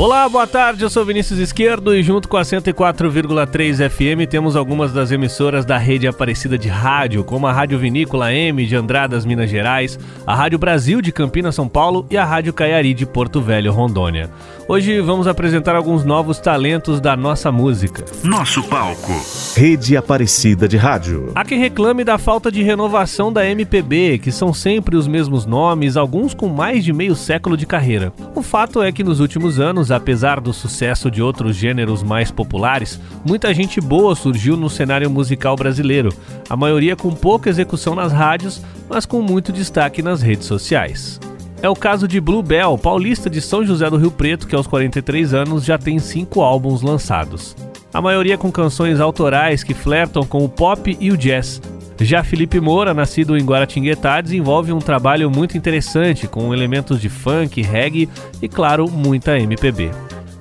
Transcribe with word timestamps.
Olá, 0.00 0.26
boa 0.30 0.46
tarde. 0.46 0.82
Eu 0.82 0.88
sou 0.88 1.04
Vinícius 1.04 1.38
Esquerdo 1.38 1.94
e 1.94 2.02
junto 2.02 2.26
com 2.26 2.38
a 2.38 2.40
104,3 2.40 3.90
FM 3.90 4.26
temos 4.30 4.56
algumas 4.56 4.94
das 4.94 5.12
emissoras 5.12 5.66
da 5.66 5.76
rede 5.76 6.08
Aparecida 6.08 6.56
de 6.56 6.70
rádio, 6.70 7.22
como 7.22 7.46
a 7.46 7.52
Rádio 7.52 7.78
Vinícola 7.78 8.32
M 8.32 8.64
de 8.64 8.74
Andradas, 8.74 9.26
Minas 9.26 9.50
Gerais, 9.50 9.98
a 10.26 10.34
Rádio 10.34 10.58
Brasil 10.58 11.02
de 11.02 11.12
Campinas, 11.12 11.54
São 11.54 11.68
Paulo 11.68 12.06
e 12.10 12.16
a 12.16 12.24
Rádio 12.24 12.54
Caiari 12.54 12.94
de 12.94 13.04
Porto 13.04 13.42
Velho, 13.42 13.70
Rondônia. 13.74 14.30
Hoje 14.70 15.00
vamos 15.00 15.26
apresentar 15.26 15.74
alguns 15.74 16.04
novos 16.04 16.38
talentos 16.38 17.00
da 17.00 17.16
nossa 17.16 17.50
música. 17.50 18.04
Nosso 18.22 18.62
palco. 18.62 19.10
Rede 19.56 19.96
Aparecida 19.96 20.68
de 20.68 20.76
Rádio. 20.76 21.32
Há 21.34 21.44
quem 21.44 21.58
reclame 21.58 22.04
da 22.04 22.18
falta 22.18 22.52
de 22.52 22.62
renovação 22.62 23.32
da 23.32 23.44
MPB, 23.44 24.20
que 24.20 24.30
são 24.30 24.54
sempre 24.54 24.96
os 24.96 25.08
mesmos 25.08 25.44
nomes, 25.44 25.96
alguns 25.96 26.34
com 26.34 26.48
mais 26.48 26.84
de 26.84 26.92
meio 26.92 27.16
século 27.16 27.56
de 27.56 27.66
carreira. 27.66 28.12
O 28.32 28.42
fato 28.42 28.80
é 28.80 28.92
que 28.92 29.02
nos 29.02 29.18
últimos 29.18 29.58
anos, 29.58 29.90
apesar 29.90 30.40
do 30.40 30.52
sucesso 30.52 31.10
de 31.10 31.20
outros 31.20 31.56
gêneros 31.56 32.04
mais 32.04 32.30
populares, 32.30 33.00
muita 33.26 33.52
gente 33.52 33.80
boa 33.80 34.14
surgiu 34.14 34.56
no 34.56 34.70
cenário 34.70 35.10
musical 35.10 35.56
brasileiro, 35.56 36.10
a 36.48 36.56
maioria 36.56 36.94
com 36.94 37.10
pouca 37.10 37.50
execução 37.50 37.96
nas 37.96 38.12
rádios, 38.12 38.62
mas 38.88 39.04
com 39.04 39.20
muito 39.20 39.50
destaque 39.50 40.00
nas 40.00 40.22
redes 40.22 40.46
sociais. 40.46 41.18
É 41.62 41.68
o 41.68 41.74
caso 41.74 42.08
de 42.08 42.18
Bluebell, 42.22 42.78
paulista 42.78 43.28
de 43.28 43.38
São 43.38 43.62
José 43.62 43.90
do 43.90 43.98
Rio 43.98 44.10
Preto, 44.10 44.46
que 44.46 44.56
aos 44.56 44.66
43 44.66 45.34
anos 45.34 45.62
já 45.62 45.76
tem 45.76 45.98
cinco 45.98 46.40
álbuns 46.40 46.80
lançados. 46.80 47.54
A 47.92 48.00
maioria 48.00 48.38
com 48.38 48.50
canções 48.50 48.98
autorais 48.98 49.62
que 49.62 49.74
flertam 49.74 50.24
com 50.24 50.42
o 50.42 50.48
pop 50.48 50.96
e 50.98 51.10
o 51.10 51.18
jazz. 51.18 51.60
Já 52.00 52.24
Felipe 52.24 52.58
Moura, 52.60 52.94
nascido 52.94 53.36
em 53.36 53.44
Guaratinguetá, 53.44 54.22
desenvolve 54.22 54.72
um 54.72 54.78
trabalho 54.78 55.30
muito 55.30 55.58
interessante 55.58 56.26
com 56.26 56.54
elementos 56.54 56.98
de 56.98 57.10
funk, 57.10 57.60
reggae 57.60 58.08
e, 58.40 58.48
claro, 58.48 58.90
muita 58.90 59.38
MPB. 59.38 59.90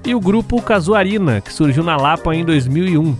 E 0.06 0.16
o 0.16 0.22
grupo 0.22 0.62
Casuarina, 0.62 1.42
que 1.42 1.52
surgiu 1.52 1.84
na 1.84 1.98
Lapa 1.98 2.34
em 2.34 2.46
2001, 2.46 3.14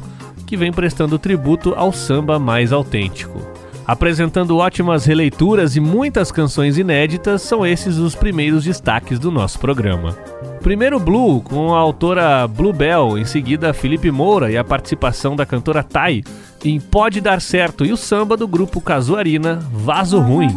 que 0.48 0.56
vem 0.56 0.72
prestando 0.72 1.20
tributo 1.20 1.74
ao 1.76 1.92
samba 1.92 2.40
mais 2.40 2.72
autêntico. 2.72 3.59
Apresentando 3.90 4.56
ótimas 4.56 5.06
releituras 5.06 5.76
e 5.76 5.80
muitas 5.80 6.32
canções 6.32 6.78
inéditas, 6.78 7.42
são 7.42 7.66
esses 7.66 7.98
os 7.98 8.14
primeiros 8.14 8.64
destaques 8.64 9.18
do 9.18 9.32
nosso 9.32 9.58
programa. 9.58 10.16
Primeiro 10.62 11.00
Blue, 11.00 11.42
com 11.42 11.74
a 11.74 11.80
autora 11.80 12.48
Bluebell, 12.48 13.18
em 13.18 13.26
seguida 13.26 13.74
Felipe 13.74 14.12
Moura 14.12 14.52
e 14.52 14.58
a 14.58 14.64
participação 14.64 15.36
da 15.36 15.44
cantora 15.44 15.82
Tai 15.82 16.22
em 16.64 16.80
Pode 16.80 17.20
Dar 17.20 17.42
Certo 17.42 17.84
e 17.84 17.92
o 17.92 17.98
samba 17.98 18.38
do 18.38 18.48
grupo 18.48 18.80
Casuarina, 18.80 19.56
Vaso 19.74 20.20
Ruim. 20.20 20.56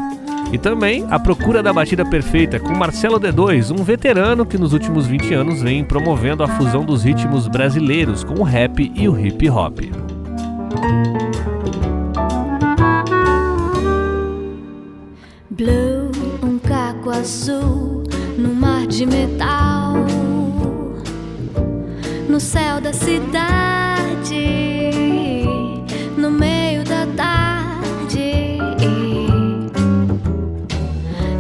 E 0.53 0.59
também 0.59 1.07
A 1.09 1.19
Procura 1.19 1.63
da 1.63 1.73
Batida 1.73 2.05
Perfeita, 2.05 2.61
com 2.61 2.77
Marcelo 2.77 3.19
D2, 3.19 3.71
um 3.71 3.83
veterano 3.83 4.45
que 4.45 4.59
nos 4.59 4.75
últimos 4.75 5.07
20 5.07 5.33
anos 5.33 5.63
vem 5.63 5.83
promovendo 5.83 6.45
a 6.45 6.49
fusão 6.49 6.85
dos 6.85 7.03
ritmos 7.03 7.49
brasileiros 7.49 8.23
com 8.23 8.41
o 8.41 8.45
rap 8.45 8.93
e 8.95 9.09
o 9.09 9.19
hip 9.19 9.49
hop. 9.49 9.81
Azul 17.23 18.03
no 18.37 18.53
mar 18.53 18.85
de 18.89 19.07
metal, 19.07 19.95
no 22.29 22.41
céu 22.41 22.81
da 22.81 22.93
cidade, 22.93 24.35
no 26.17 26.33
meio 26.33 26.83
da 26.83 27.07
tarde. 27.17 28.59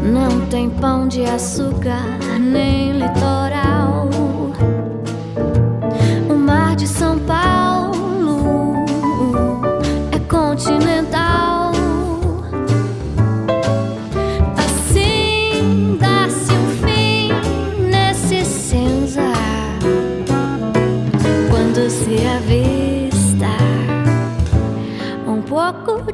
Não 0.05 0.47
tem 0.47 0.71
pão 0.71 1.09
de 1.09 1.25
açúcar 1.25 2.05
nem 2.39 2.93
litoral. 2.93 4.09
O 6.31 6.35
mar 6.35 6.77
de 6.77 6.87
São 6.87 7.19
Paulo 7.19 7.72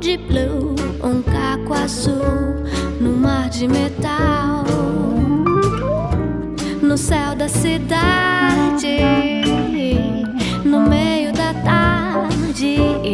de 0.00 0.16
blue, 0.16 0.74
um 1.02 1.22
caco 1.22 1.74
azul 1.74 2.64
no 3.00 3.12
mar 3.12 3.48
de 3.48 3.66
metal, 3.66 4.64
no 6.80 6.96
céu 6.96 7.34
da 7.34 7.48
cidade, 7.48 8.98
no 10.64 10.80
meio 10.88 11.32
da 11.32 11.52
tarde. 11.54 13.07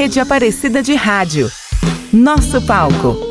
Rede 0.00 0.18
Aparecida 0.18 0.82
de 0.82 0.94
Rádio. 0.94 1.52
Nosso 2.10 2.62
palco. 2.62 3.29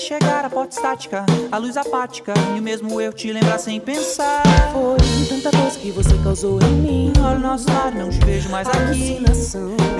chegar 0.00 0.46
a 0.46 0.50
porta 0.50 0.74
estática, 0.74 1.26
a 1.52 1.58
luz 1.58 1.76
apática 1.76 2.32
e 2.56 2.58
o 2.58 2.62
mesmo 2.62 3.00
eu 3.00 3.12
te 3.12 3.30
lembrar 3.30 3.58
sem 3.58 3.78
pensar. 3.78 4.42
Foi 4.72 4.96
tanta 5.28 5.56
coisa 5.56 5.78
que 5.78 5.90
você 5.90 6.16
causou 6.24 6.58
em 6.62 6.72
mim. 6.72 7.12
Olha 7.22 7.36
o 7.36 7.40
nosso 7.40 7.70
lar, 7.70 7.92
não 7.92 8.08
te 8.08 8.18
vejo 8.24 8.48
mais 8.48 8.66
aqui. 8.66 9.22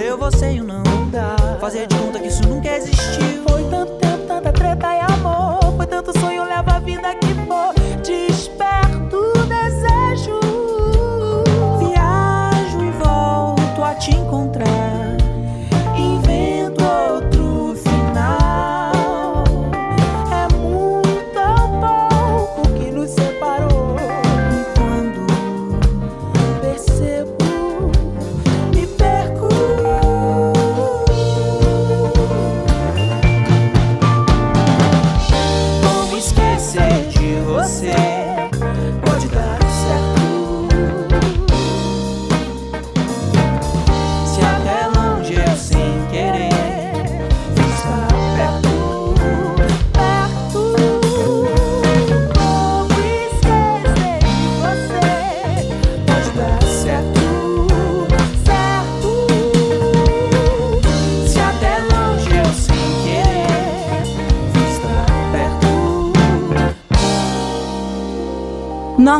Eu 0.02 0.17
vou 0.17 0.32
sei 0.32 0.61
o 0.61 0.64
não 0.64 0.82
dá. 1.11 1.37
Fazer 1.61 1.87
de 1.87 1.94
conta 1.97 2.19
que 2.19 2.29
isso 2.29 2.43
nunca 2.49 2.75
existiu. 2.75 3.44
Foi 3.47 3.62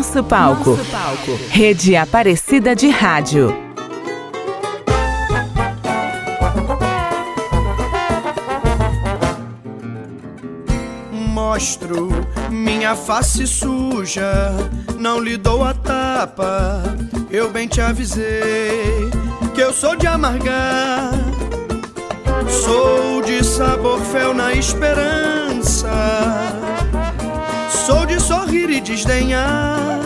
Nosso 0.01 0.25
palco. 0.25 0.71
Nosso 0.71 0.91
palco. 0.91 1.39
Rede 1.51 1.95
Aparecida 1.95 2.75
de 2.75 2.89
Rádio. 2.89 3.55
Mostro 11.13 12.09
minha 12.49 12.97
face 12.97 13.47
suja, 13.47 14.57
não 14.99 15.21
lhe 15.21 15.37
dou 15.37 15.63
a 15.63 15.75
tapa. 15.75 16.83
Eu 17.31 17.51
bem 17.51 17.69
te 17.69 17.83
avisei 17.83 19.11
que 19.55 19.61
eu 19.61 19.71
sou 19.71 19.95
de 19.97 20.07
amargar, 20.07 21.13
sou 22.49 23.21
de 23.21 23.45
sabor 23.45 24.01
fel 24.01 24.33
na 24.33 24.55
esperança. 24.55 25.40
desdenhar, 28.91 30.01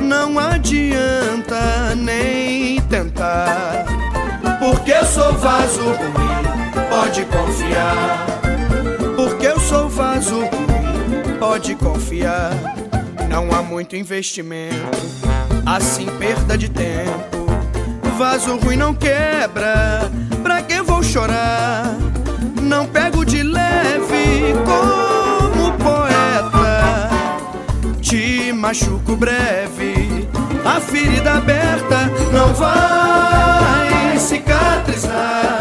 não 0.00 0.38
adianta 0.38 1.94
nem 1.94 2.80
tentar. 2.82 3.84
Porque 4.58 4.92
eu 4.92 5.04
sou 5.04 5.34
vaso 5.34 5.82
ruim, 5.82 6.88
pode 6.88 7.26
confiar. 7.26 8.26
Porque 9.14 9.46
eu 9.46 9.60
sou 9.60 9.90
vaso 9.90 10.40
ruim, 10.40 11.38
pode 11.38 11.74
confiar. 11.74 12.50
Não 13.28 13.52
há 13.52 13.62
muito 13.62 13.94
investimento, 13.94 14.98
assim 15.66 16.06
perda 16.18 16.56
de 16.56 16.70
tempo. 16.70 17.46
Vaso 18.16 18.56
ruim 18.56 18.76
não 18.76 18.94
quebra, 18.94 20.10
pra 20.42 20.62
que 20.62 20.80
vou 20.80 21.02
chorar? 21.02 21.77
machuco 28.68 29.16
breve. 29.16 30.28
A 30.62 30.78
ferida 30.78 31.38
aberta 31.38 32.00
não 32.30 32.52
vai 32.52 34.18
cicatrizar. 34.18 35.58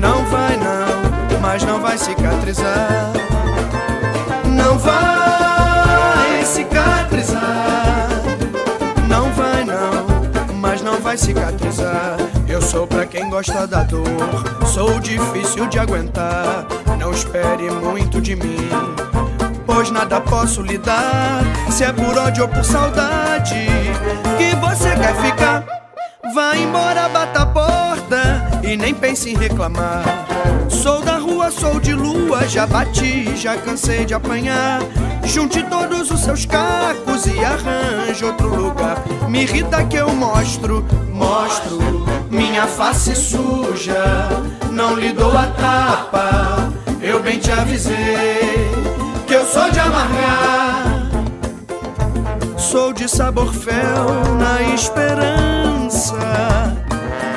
Não 0.00 0.24
vai, 0.24 0.56
não, 0.56 1.38
mas 1.40 1.62
não 1.62 1.80
vai 1.80 1.96
cicatrizar. 1.96 3.12
Não 4.46 4.76
vai 4.76 6.44
cicatrizar. 6.44 8.08
Não 9.08 9.30
vai, 9.30 9.62
não, 9.62 10.56
mas 10.56 10.82
não 10.82 11.00
vai 11.00 11.16
cicatrizar. 11.16 12.16
Eu 12.48 12.60
sou 12.60 12.88
pra 12.88 13.06
quem 13.06 13.30
gosta 13.30 13.64
da 13.64 13.84
dor, 13.84 14.02
sou 14.66 14.98
difícil 14.98 15.68
de 15.68 15.78
aguentar. 15.78 16.66
Não 16.98 17.12
espere 17.12 17.70
muito 17.70 18.20
de 18.20 18.34
mim 18.34 19.05
Pois 19.66 19.90
nada 19.90 20.20
posso 20.20 20.62
lhe 20.62 20.78
dar. 20.78 21.42
Se 21.70 21.84
é 21.84 21.92
por 21.92 22.16
ódio 22.16 22.44
ou 22.44 22.48
por 22.48 22.64
saudade 22.64 23.66
que 24.38 24.56
você 24.56 24.90
quer 24.90 25.14
ficar. 25.16 25.64
Vá 26.34 26.56
embora, 26.56 27.08
bata 27.08 27.42
a 27.42 27.46
porta 27.46 28.60
e 28.62 28.76
nem 28.76 28.94
pense 28.94 29.30
em 29.30 29.36
reclamar. 29.36 30.04
Sou 30.68 31.02
da 31.02 31.16
rua, 31.16 31.50
sou 31.50 31.80
de 31.80 31.94
lua, 31.94 32.46
já 32.46 32.66
bati, 32.66 33.36
já 33.36 33.56
cansei 33.56 34.04
de 34.04 34.14
apanhar. 34.14 34.80
Junte 35.24 35.62
todos 35.64 36.10
os 36.10 36.20
seus 36.20 36.44
cacos 36.46 37.26
e 37.26 37.44
arranje 37.44 38.24
outro 38.24 38.48
lugar. 38.48 39.02
Me 39.28 39.42
irrita 39.42 39.84
que 39.84 39.96
eu 39.96 40.14
mostro, 40.14 40.84
mostro 41.12 42.06
minha 42.30 42.66
face 42.66 43.14
suja. 43.14 44.28
Não 44.70 44.94
lhe 44.94 45.12
dou 45.12 45.36
a 45.36 45.46
tapa, 45.46 46.72
eu 47.00 47.22
bem 47.22 47.38
te 47.38 47.50
avisei 47.50 48.75
sou 49.46 49.70
de 49.70 49.78
amargar. 49.78 50.86
Sou 52.58 52.92
de 52.92 53.08
sabor 53.08 53.52
fel 53.52 54.34
na 54.38 54.62
esperança. 54.74 56.16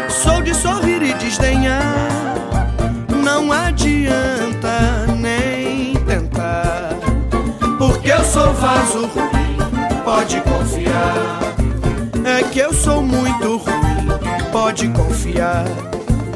Sou 0.10 0.42
de 0.42 0.54
sorrir 0.54 1.02
e 1.04 1.14
desdenhar. 1.14 2.10
Não 3.24 3.52
adianta 3.52 5.06
nem 5.18 5.94
tentar. 6.06 6.96
Porque 7.78 8.12
eu 8.12 8.24
sou 8.24 8.54
vaso 8.54 9.06
ruim, 9.08 9.58
pode 10.04 10.42
confiar. 10.42 11.40
É 12.26 12.44
que 12.44 12.60
eu 12.60 12.74
sou 12.74 13.02
muito 13.02 13.58
ruim, 13.58 14.52
pode 14.52 14.90
confiar. 14.90 15.66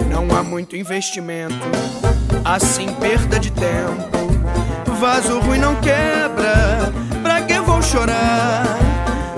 Não 0.10 0.38
há 0.38 0.44
muito 0.44 0.77
investimento, 0.77 1.56
assim 2.46 2.88
perda 2.94 3.39
de 3.39 3.51
tempo. 3.51 4.42
Vaso 5.03 5.38
ruim 5.41 5.60
não 5.60 5.75
quebra, 5.81 6.89
pra 7.22 7.41
que 7.41 7.60
vou 7.60 7.81
chorar? 7.81 8.63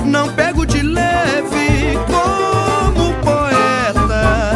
Não 0.06 0.32
pego 0.32 0.64
de 0.64 0.84
leve 0.84 1.98
como 2.06 3.12
poeta. 3.24 4.54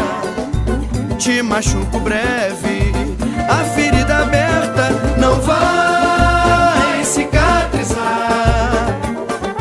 Te 1.17 1.41
machuco 1.41 1.99
breve, 2.01 2.93
a 3.49 3.63
ferida 3.73 4.19
aberta 4.19 4.91
não 5.17 5.41
vai 5.41 7.03
cicatrizar. 7.03 8.69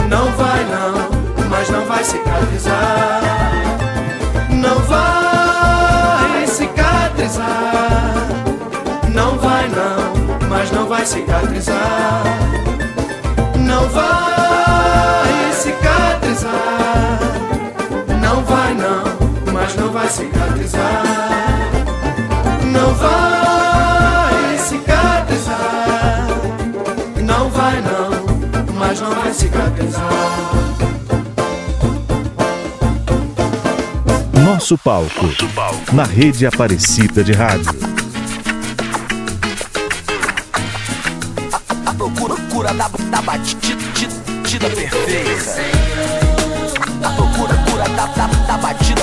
Não 0.06 0.30
vai 0.32 0.64
não, 0.64 1.48
mas 1.48 1.70
não 1.70 1.86
vai 1.86 2.04
cicatrizar. 2.04 3.22
Não 4.50 4.78
vai 4.80 5.27
cicatrizar. 11.08 12.22
Não 13.58 13.88
vai 13.88 15.52
cicatrizar. 15.54 17.18
Não 18.20 18.44
vai 18.44 18.74
não, 18.74 19.04
mas 19.50 19.74
não 19.74 19.90
vai 19.90 20.06
cicatrizar. 20.08 21.02
Não 22.70 22.94
vai 22.94 24.58
cicatrizar. 24.58 26.26
Não 27.24 27.48
vai 27.48 27.80
não, 27.80 28.74
mas 28.74 29.00
não 29.00 29.10
vai 29.10 29.32
cicatrizar. 29.32 30.02
Nosso 34.44 34.76
palco. 34.76 35.26
Na 35.90 36.04
rede 36.04 36.46
Aparecida 36.46 37.24
de 37.24 37.32
Rádio. 37.32 37.87
Procura, 42.68 42.74
da, 42.74 42.88
da 42.88 43.22
batida 43.22 44.70
perfeita. 44.70 45.62
A 47.02 47.10
procura, 47.10 47.54
da, 47.88 48.06
da, 48.06 48.26
da 48.26 48.58
batida, 48.58 49.02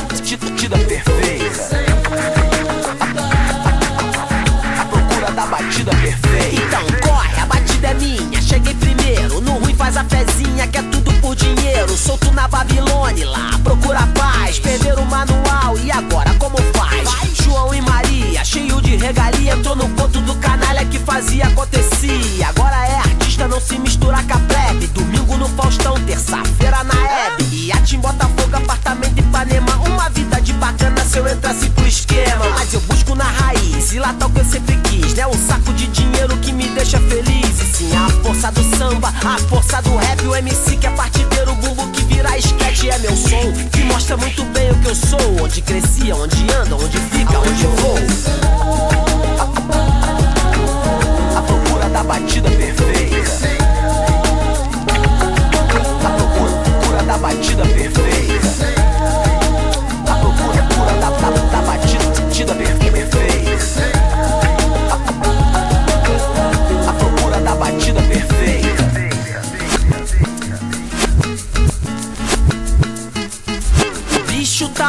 perfeita. 0.78 1.80
A 4.80 4.86
procura 4.86 5.32
da 5.32 5.46
batida 5.48 5.92
perfeita. 5.92 6.62
Então 6.62 6.86
corre, 7.02 7.40
a 7.40 7.46
batida 7.46 7.88
é 7.88 7.94
minha. 7.96 8.42
Cheguei 8.42 8.74
primeiro, 8.76 9.42
no 9.42 9.54
ruim 9.54 9.76
faz 9.76 9.98
a 9.98 10.04
fezinha, 10.04 10.68
que 10.68 10.78
é 10.78 10.84
tudo 10.84 11.12
por 11.22 11.36
dinheiro. 11.36 11.98
Solto 11.98 12.32
na 12.34 12.48
Babilônia 12.48 13.28
lá, 13.30 13.50
procura 13.64 14.06
paz. 14.14 14.60
Perderam 14.60 15.04
o 15.04 15.06
manual 15.06 15.78
e 15.84 15.92
agora 15.92 16.34
como 16.36 16.58
faz? 16.74 17.10
João 17.44 17.74
e 17.74 17.82
Maria, 17.82 18.44
cheio 18.44 18.82
de 18.82 18.96
regalia, 18.96 19.54
entrou 19.54 19.76
no 19.76 19.90
ponto 19.90 20.20
do 20.22 20.36
canalha 20.36 20.86
que 20.86 21.00
fazia 21.00 21.46
acontecia. 21.48 21.65
Tá 34.14 34.28
o 34.28 34.30
que 34.30 34.40
eu 34.40 34.46
sempre 34.46 34.76
quis, 34.78 35.14
né? 35.14 35.26
Um 35.26 35.48
saco 35.48 35.74
de 35.74 35.88
dinheiro 35.88 36.38
que 36.38 36.52
me 36.52 36.68
deixa 36.70 37.00
feliz. 37.00 37.62
E 37.62 37.66
sim, 37.76 37.90
a 37.96 38.10
força 38.24 38.52
do 38.52 38.64
samba, 38.78 39.14
a 39.24 39.38
força 39.50 39.82
do 39.82 39.96
rap, 39.96 40.22
o 40.28 40.36
MC 40.36 40.78
que 40.78 40.88
é 40.88 40.92
partideiro, 40.92 41.52
o 41.52 41.56
bumbo 41.56 41.88
que 41.92 42.04
vira 42.04 42.38
esquete 42.38 42.90
é 42.90 42.98
meu 43.00 43.16
som. 43.16 43.52
Que 43.72 43.84
mostra 43.84 44.18
muito 44.18 44.44
bem 44.46 44.72
o 44.72 44.76
que 44.76 44.90
eu 44.90 44.96
sou. 44.96 45.44
Onde 45.44 45.62
cresci, 45.62 46.12
onde 46.12 46.44
anda, 46.54 46.76
onde 46.76 46.98
fica, 46.98 47.40
onde 47.40 47.66
vou. 47.82 47.98
A 51.38 51.42
procura 51.42 51.90
da 51.90 52.04
batida 52.04 52.50
perfeita. 52.52 53.32
A 56.04 56.10
procura 56.10 57.04
da 57.04 57.18
batida 57.18 57.64
perfeita. 57.64 58.95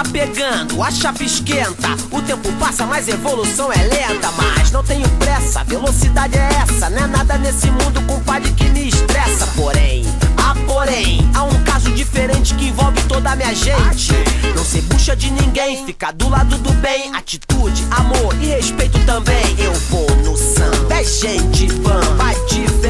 Pegando, 0.09 0.83
a 0.83 0.91
chapa 0.91 1.23
esquenta. 1.23 1.89
O 2.11 2.21
tempo 2.23 2.53
passa, 2.55 2.87
mas 2.87 3.09
evolução 3.09 3.73
é 3.73 3.83
lenta. 3.83 4.31
Mas 4.33 4.71
não 4.71 4.83
tenho 4.83 5.09
pressa, 5.19 5.65
velocidade 5.65 6.37
é 6.37 6.49
essa. 6.63 6.91
Não 6.91 7.05
é 7.05 7.07
nada 7.07 7.39
nesse 7.39 7.71
mundo, 7.71 8.01
compadre, 8.07 8.53
que 8.53 8.69
me 8.71 8.89
estressa. 8.89 9.47
Porém, 9.57 10.05
ah, 10.39 10.55
porém, 10.67 11.29
há 11.35 11.45
um 11.45 11.65
caso 11.65 11.91
diferente 11.93 12.55
que 12.55 12.67
envolve 12.67 13.01
toda 13.03 13.31
a 13.31 13.37
minha 13.37 13.55
gente. 13.55 14.13
Não 14.55 14.65
ser 14.65 14.83
bucha 14.83 15.17
de 15.17 15.31
ninguém, 15.31 15.85
ficar 15.85 16.13
do 16.13 16.29
lado 16.29 16.57
do 16.59 16.73
bem. 16.75 17.15
Atitude, 17.15 17.85
amor 17.91 18.35
e 18.41 18.47
respeito 18.47 18.99
também. 19.07 19.57
Eu 19.59 19.73
vou 19.91 20.09
no 20.17 20.37
samba, 20.37 20.95
é 20.95 21.05
gente 21.05 21.69
fama. 21.83 22.25
A 22.25 22.35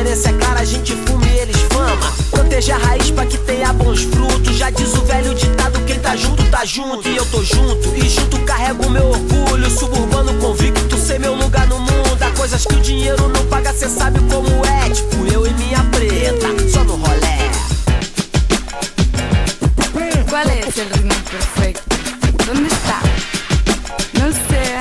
diferença 0.07 0.29
é 0.29 0.33
clara, 0.35 0.61
a 0.61 0.65
gente 0.65 0.93
fuma 1.05 1.27
e 1.27 1.39
eles 1.39 1.57
fama. 1.73 2.13
Proteger 2.31 2.77
a 2.77 2.79
raiz 2.79 3.11
pra 3.11 3.27
que 3.27 3.39
tenha 3.39 3.73
bons 3.73 4.03
frutos. 4.03 4.57
Já 4.57 4.71
diz 4.71 4.95
o 4.95 5.03
velho 5.03 5.35
ditado: 5.35 5.81
quem 5.85 5.99
tá 5.99 6.15
junto, 6.15 6.45
tá 6.49 6.65
junto. 6.65 7.09
E 7.09 7.17
eu 7.17 7.27
tô 7.27 7.43
junto, 7.43 7.89
e 7.97 8.09
junto 8.09 8.39
carrego 8.41 8.89
meu 8.89 9.09
orgulho. 9.09 9.71
Suburbano 9.71 10.33
convicto, 10.35 10.97
sei 10.97 11.19
meu 11.19 11.35
lugar 11.35 11.67
no 11.67 11.81
mundo. 11.81 12.23
Há 12.23 12.31
coisas 12.37 12.65
que 12.65 12.75
o 12.75 12.81
dinheiro 12.81 13.29
não 13.29 13.45
paga, 13.47 13.73
cê 13.73 13.89
sabe 13.89 14.21
como 14.31 14.49
é. 14.65 14.91
Tipo 14.91 15.27
eu 15.33 15.47
e 15.47 15.51
minha 15.55 15.83
preta, 15.91 16.71
só 16.73 16.85
no 16.85 16.97
rolé. 16.97 17.37
¿Cuál 20.29 20.51
es 20.51 20.79
el 20.79 20.91
ritmo 20.91 21.15
perfecto? 21.31 21.97
¿Dónde 22.47 22.69
está? 22.69 23.01
No 24.15 24.33
sé. 24.33 24.77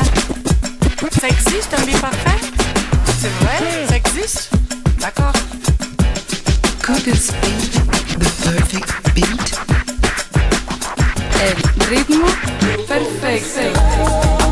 Ça 1.19 1.29
existe 1.29 1.73
un 1.73 1.99
parfait 1.99 2.41
C'est 3.19 3.31
vrai 3.39 3.87
Ça 3.87 3.95
existe 3.95 4.49
D'accord. 5.05 5.33
Could 6.81 7.03
this 7.05 7.29
be 7.29 7.53
the 8.17 8.31
perfect 8.43 8.89
beat? 9.13 9.51
El 11.43 11.55
ritmo 11.91 12.25
perfecto. 12.87 14.44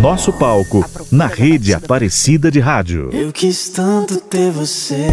Nosso 0.00 0.32
palco 0.32 0.88
na 1.10 1.26
rede 1.26 1.74
Aparecida 1.74 2.52
de 2.52 2.60
Rádio. 2.60 3.10
Eu 3.12 3.32
quis 3.32 3.68
tanto 3.68 4.16
ter 4.20 4.52
você 4.52 5.08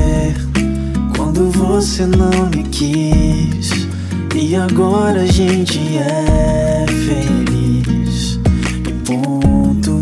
quando 1.18 1.50
você 1.50 2.06
não 2.06 2.48
me 2.56 2.64
quis. 2.70 3.88
E 4.36 4.56
agora 4.56 5.22
a 5.22 5.26
gente 5.26 5.80
é 5.98 6.86
feliz. 6.88 8.40
E 8.88 8.94
ponto. 9.04 10.02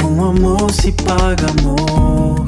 Com 0.00 0.24
amor 0.24 0.70
se 0.70 0.92
paga 0.92 1.46
amor. 1.58 2.46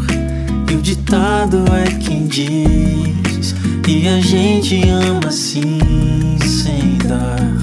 E 0.71 0.77
o 0.77 0.81
ditado 0.81 1.65
é 1.75 1.91
quem 1.99 2.29
diz. 2.29 3.53
E 3.89 4.07
a 4.07 4.21
gente 4.21 4.89
ama 4.89 5.27
assim, 5.27 6.39
sem 6.41 6.99
dar 7.09 7.54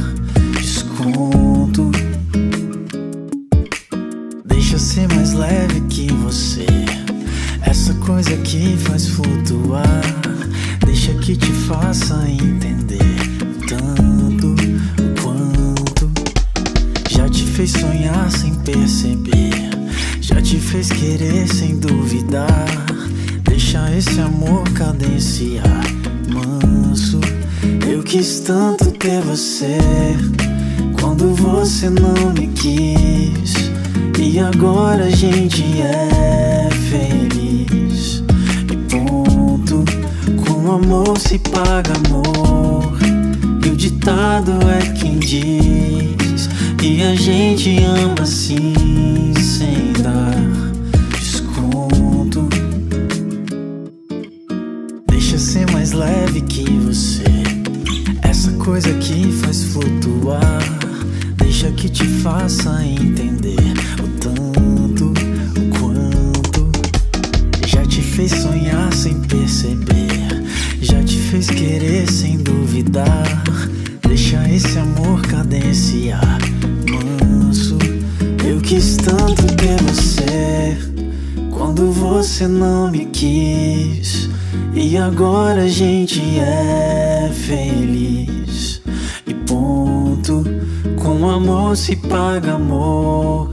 Com 91.21 91.29
amor 91.29 91.77
se 91.77 91.95
paga 91.95 92.53
amor. 92.53 93.51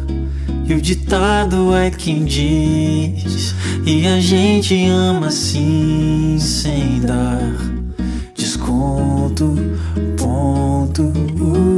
E 0.66 0.72
o 0.72 0.80
ditado 0.80 1.74
é 1.74 1.90
quem 1.90 2.24
diz. 2.24 3.54
E 3.84 4.06
a 4.06 4.18
gente 4.20 4.86
ama 4.86 5.26
assim, 5.26 6.38
sem 6.40 6.98
dar 7.02 7.52
desconto. 8.34 9.54
Ponto. 10.16 11.12
Uh, 11.38 11.77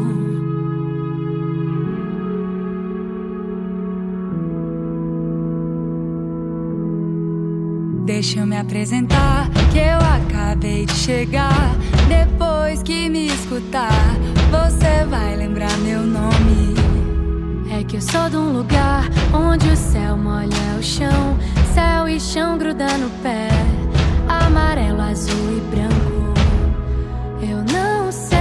Deixa 8.21 8.39
eu 8.39 8.45
me 8.45 8.55
apresentar, 8.55 9.49
que 9.71 9.79
eu 9.79 9.97
acabei 9.97 10.85
de 10.85 10.93
chegar. 10.93 11.71
Depois 12.07 12.83
que 12.83 13.09
me 13.09 13.25
escutar, 13.25 14.15
você 14.51 15.03
vai 15.09 15.35
lembrar 15.35 15.75
meu 15.79 16.01
nome. 16.01 16.75
É 17.75 17.83
que 17.83 17.97
eu 17.97 18.01
sou 18.01 18.29
de 18.29 18.37
um 18.37 18.53
lugar 18.53 19.09
onde 19.33 19.67
o 19.69 19.75
céu 19.75 20.15
molha 20.15 20.77
o 20.77 20.83
chão, 20.83 21.35
céu 21.73 22.07
e 22.07 22.19
chão 22.19 22.59
gruda 22.59 22.95
no 22.99 23.09
pé, 23.23 23.49
amarelo, 24.29 25.01
azul 25.01 25.57
e 25.57 25.75
branco. 25.75 26.35
Eu 27.41 27.57
não 27.73 28.11
sei, 28.11 28.37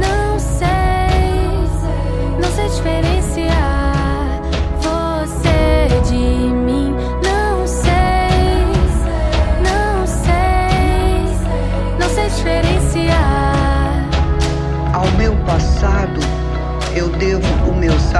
não 0.00 0.38
sei, 0.38 0.68
não 2.40 2.48
sei 2.54 2.68
diferenciar 2.68 3.13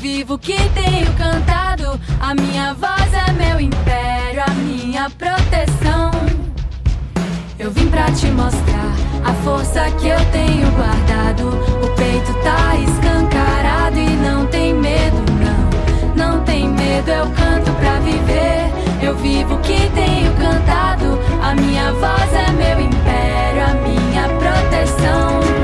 Vivo 0.00 0.34
o 0.34 0.38
que 0.38 0.56
tenho 0.70 1.12
cantado. 1.14 2.00
A 2.20 2.32
minha 2.32 2.72
voz 2.74 3.12
é 3.12 3.32
meu 3.32 3.58
império, 3.58 4.44
a 4.46 4.50
minha 4.50 5.10
proteção. 5.10 6.12
Eu 7.58 7.72
vim 7.72 7.88
pra 7.88 8.04
te 8.12 8.26
mostrar 8.26 8.92
a 9.24 9.32
força 9.42 9.90
que 10.00 10.06
eu 10.06 10.24
tenho 10.30 10.70
guardado. 10.70 11.48
O 11.82 11.88
peito 11.96 12.32
tá 12.44 12.76
escancarado 12.76 13.98
e 13.98 14.10
não 14.10 14.46
tem 14.46 14.72
medo, 14.72 15.16
não. 15.42 16.14
Não 16.14 16.44
tem 16.44 16.68
medo, 16.68 17.10
eu 17.10 17.26
canto 17.32 17.72
pra 17.72 17.98
viver. 17.98 18.70
Eu 19.02 19.16
vivo 19.16 19.56
o 19.56 19.60
que 19.60 19.90
tenho 19.90 20.32
cantado. 20.34 21.18
A 21.42 21.56
minha 21.56 21.92
voz 21.94 22.32
é 22.34 22.52
meu 22.52 22.80
império, 22.80 23.64
a 23.64 23.74
minha 23.74 24.28
proteção. 24.28 25.57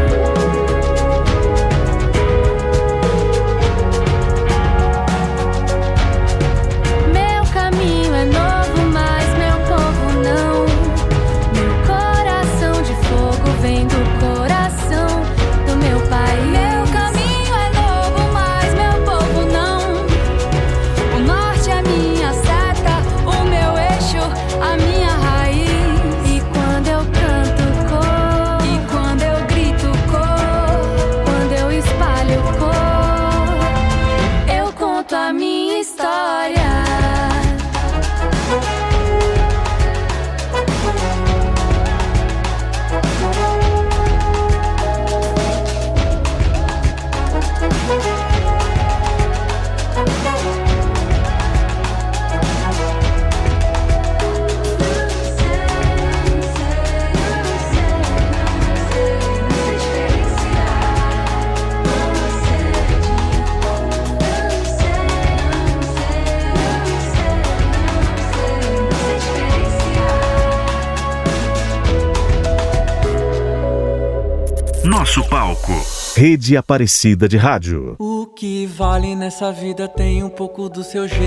Rede 76.27 76.57
Aparecida 76.57 77.29
de 77.29 77.37
Rádio. 77.37 77.97
O 77.99 78.25
que 78.25 78.65
vale 78.65 79.15
nessa 79.15 79.53
vida 79.53 79.87
tem 79.87 80.25
um 80.25 80.31
pouco 80.31 80.71
do 80.71 80.83
seu 80.83 81.07
jeito. 81.07 81.21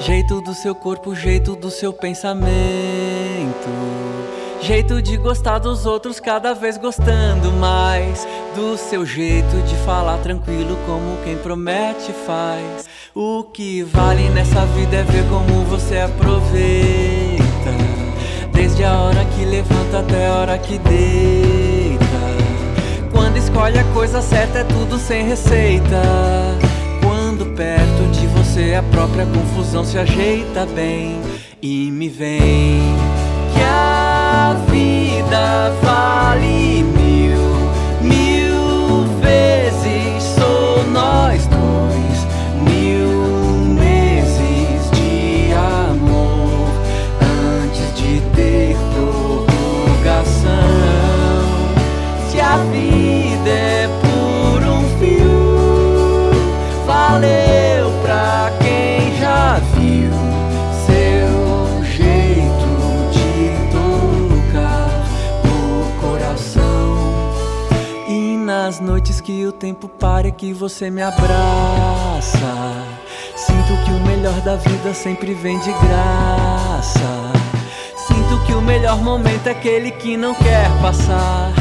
Jeito 0.00 0.40
do 0.40 0.52
seu 0.52 0.74
corpo, 0.74 1.14
jeito 1.14 1.54
do 1.54 1.70
seu 1.70 1.92
pensamento. 1.92 2.42
Jeito 4.60 5.00
de 5.00 5.16
gostar 5.18 5.60
dos 5.60 5.86
outros, 5.86 6.18
cada 6.18 6.52
vez 6.52 6.76
gostando 6.76 7.52
mais. 7.52 8.26
Do 8.56 8.76
seu 8.76 9.06
jeito 9.06 9.62
de 9.68 9.76
falar 9.84 10.18
tranquilo, 10.18 10.76
como 10.84 11.16
quem 11.22 11.36
promete 11.36 12.12
faz. 12.26 12.88
O 13.14 13.44
que 13.44 13.84
vale 13.84 14.28
nessa 14.30 14.66
vida 14.66 14.96
é 14.96 15.04
ver 15.04 15.22
como 15.28 15.64
você 15.66 15.98
aproveita. 15.98 17.44
Desde 18.52 18.82
a 18.82 18.94
hora 18.98 19.24
que 19.26 19.44
levanta 19.44 20.00
até 20.00 20.26
a 20.26 20.34
hora 20.34 20.58
que 20.58 20.76
deita. 20.76 21.79
Quando 23.12 23.36
escolhe 23.36 23.78
a 23.78 23.84
coisa 23.92 24.22
certa, 24.22 24.60
é 24.60 24.64
tudo 24.64 24.98
sem 24.98 25.26
receita. 25.26 26.00
Quando 27.02 27.46
perto 27.54 28.10
de 28.12 28.26
você 28.28 28.74
a 28.74 28.82
própria 28.82 29.26
confusão 29.26 29.84
se 29.84 29.98
ajeita 29.98 30.66
bem. 30.66 31.20
E 31.62 31.90
me 31.90 32.08
vem 32.08 32.80
que 33.52 33.62
a 33.62 34.56
vida 34.70 35.72
vale 35.82 36.69
vida 53.40 53.50
é 53.50 53.88
por 54.00 54.62
um 54.62 54.98
fio, 54.98 56.30
valeu 56.86 57.90
pra 58.02 58.52
quem 58.60 59.16
já 59.18 59.58
viu 59.74 60.10
seu 60.86 61.84
jeito 61.84 62.68
de 63.12 63.50
tocar 63.72 64.90
o 65.44 66.00
coração. 66.00 67.32
E 68.08 68.36
nas 68.36 68.80
noites 68.80 69.20
que 69.20 69.46
o 69.46 69.52
tempo 69.52 69.88
para 69.88 70.30
que 70.30 70.52
você 70.52 70.90
me 70.90 71.02
abraça, 71.02 72.84
sinto 73.36 73.84
que 73.84 73.90
o 73.90 74.06
melhor 74.06 74.38
da 74.42 74.56
vida 74.56 74.92
sempre 74.92 75.32
vem 75.34 75.58
de 75.60 75.72
graça. 75.72 77.00
Sinto 78.06 78.44
que 78.44 78.52
o 78.52 78.60
melhor 78.60 78.98
momento 79.02 79.46
é 79.46 79.52
aquele 79.52 79.90
que 79.92 80.16
não 80.16 80.34
quer 80.34 80.68
passar 80.82 81.52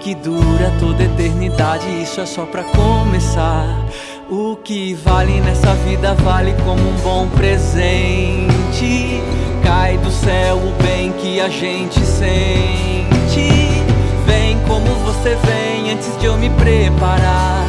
que 0.00 0.14
dura 0.14 0.72
toda 0.80 1.04
eternidade. 1.04 1.86
Isso 2.02 2.20
é 2.20 2.26
só 2.26 2.44
pra 2.46 2.64
começar. 2.64 3.86
O 4.30 4.56
que 4.56 4.94
vale 4.94 5.40
nessa 5.40 5.74
vida 5.74 6.14
vale 6.14 6.54
como 6.64 6.80
um 6.80 6.96
bom 7.02 7.28
presente. 7.28 9.20
Cai 9.62 9.98
do 9.98 10.10
céu 10.10 10.56
o 10.56 10.82
bem 10.82 11.12
que 11.12 11.40
a 11.40 11.48
gente 11.48 12.00
sente. 12.00 13.68
Vem 14.26 14.58
como 14.66 14.86
você 15.04 15.36
vem 15.44 15.92
antes 15.92 16.16
de 16.18 16.26
eu 16.26 16.36
me 16.36 16.48
preparar. 16.50 17.66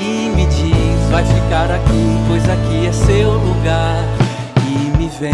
E 0.00 0.30
me 0.34 0.46
diz, 0.46 1.10
vai 1.10 1.24
ficar 1.24 1.70
aqui, 1.70 2.18
pois 2.28 2.48
aqui 2.48 2.86
é 2.86 2.92
seu 2.92 3.32
lugar. 3.32 4.02
E 4.66 4.96
me 4.96 5.08
vem 5.20 5.32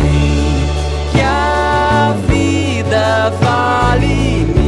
que 1.12 1.20
a 1.20 2.14
vida 2.26 3.32
vale 3.40 4.59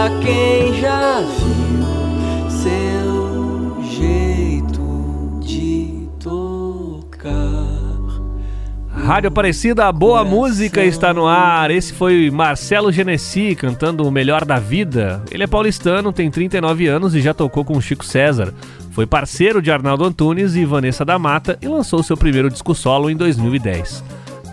pra 0.00 0.08
quem 0.20 0.80
já 0.80 1.20
viu 1.20 2.48
seu 2.48 3.82
jeito 3.82 5.40
de 5.42 6.08
tocar. 6.18 7.30
Rádio 8.88 9.28
Aparecida, 9.28 9.86
a 9.86 9.92
boa 9.92 10.24
música 10.24 10.82
está 10.82 11.12
no 11.12 11.26
ar. 11.26 11.70
Esse 11.70 11.92
foi 11.92 12.30
Marcelo 12.30 12.90
Genesi 12.90 13.54
cantando 13.54 14.06
O 14.06 14.10
Melhor 14.10 14.46
da 14.46 14.58
Vida. 14.58 15.22
Ele 15.30 15.42
é 15.42 15.46
paulistano, 15.46 16.14
tem 16.14 16.30
39 16.30 16.86
anos 16.86 17.14
e 17.14 17.20
já 17.20 17.34
tocou 17.34 17.62
com 17.62 17.76
o 17.76 17.82
Chico 17.82 18.04
César. 18.04 18.54
Foi 18.92 19.04
Foi 19.04 19.06
parceiro 19.06 19.60
de 19.60 19.70
Arnaldo 19.70 20.04
Antunes 20.04 20.54
e 20.54 20.64
Vanessa 20.64 21.04
da 21.04 21.18
Mata 21.18 21.58
e 21.60 21.68
lançou 21.68 22.02
seu 22.02 22.16
primeiro 22.16 22.48
disco 22.48 22.74
solo 22.74 23.10
em 23.10 23.16
2010. 23.16 24.02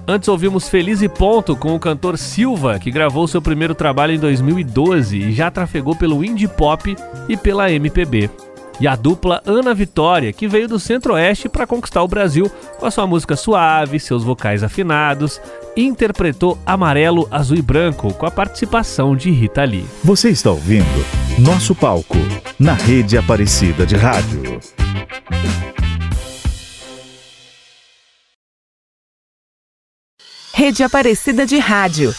Antes 0.09 0.29
ouvimos 0.29 0.69
Feliz 0.69 1.01
e 1.01 1.09
Ponto 1.09 1.53
com 1.53 1.75
o 1.75 1.79
cantor 1.79 2.17
Silva, 2.17 2.79
que 2.79 2.89
gravou 2.89 3.27
seu 3.27 3.41
primeiro 3.41 3.75
trabalho 3.75 4.13
em 4.13 4.19
2012 4.19 5.17
e 5.17 5.33
já 5.33 5.51
trafegou 5.51 5.97
pelo 5.97 6.23
indie 6.23 6.47
pop 6.47 6.95
e 7.27 7.35
pela 7.35 7.69
MPB. 7.69 8.29
E 8.79 8.87
a 8.87 8.95
dupla 8.95 9.41
Ana 9.45 9.73
Vitória, 9.73 10.31
que 10.31 10.47
veio 10.47 10.69
do 10.69 10.79
Centro-Oeste 10.79 11.49
para 11.49 11.67
conquistar 11.67 12.03
o 12.03 12.07
Brasil 12.07 12.49
com 12.79 12.85
a 12.85 12.91
sua 12.91 13.05
música 13.05 13.35
suave, 13.35 13.99
seus 13.99 14.23
vocais 14.23 14.63
afinados, 14.63 15.41
e 15.75 15.83
interpretou 15.83 16.57
Amarelo, 16.65 17.27
Azul 17.29 17.57
e 17.57 17.61
Branco 17.61 18.13
com 18.13 18.25
a 18.25 18.31
participação 18.31 19.13
de 19.13 19.29
Rita 19.29 19.65
Lee. 19.65 19.85
Você 20.05 20.29
está 20.29 20.51
ouvindo 20.51 20.85
Nosso 21.37 21.75
Palco, 21.75 22.17
na 22.57 22.73
rede 22.73 23.17
Aparecida 23.17 23.85
de 23.85 23.97
Rádio. 23.97 24.57
Rede 30.57 30.81
Aparecida 30.81 31.45
de 31.45 31.59
Rádio. 31.59 32.11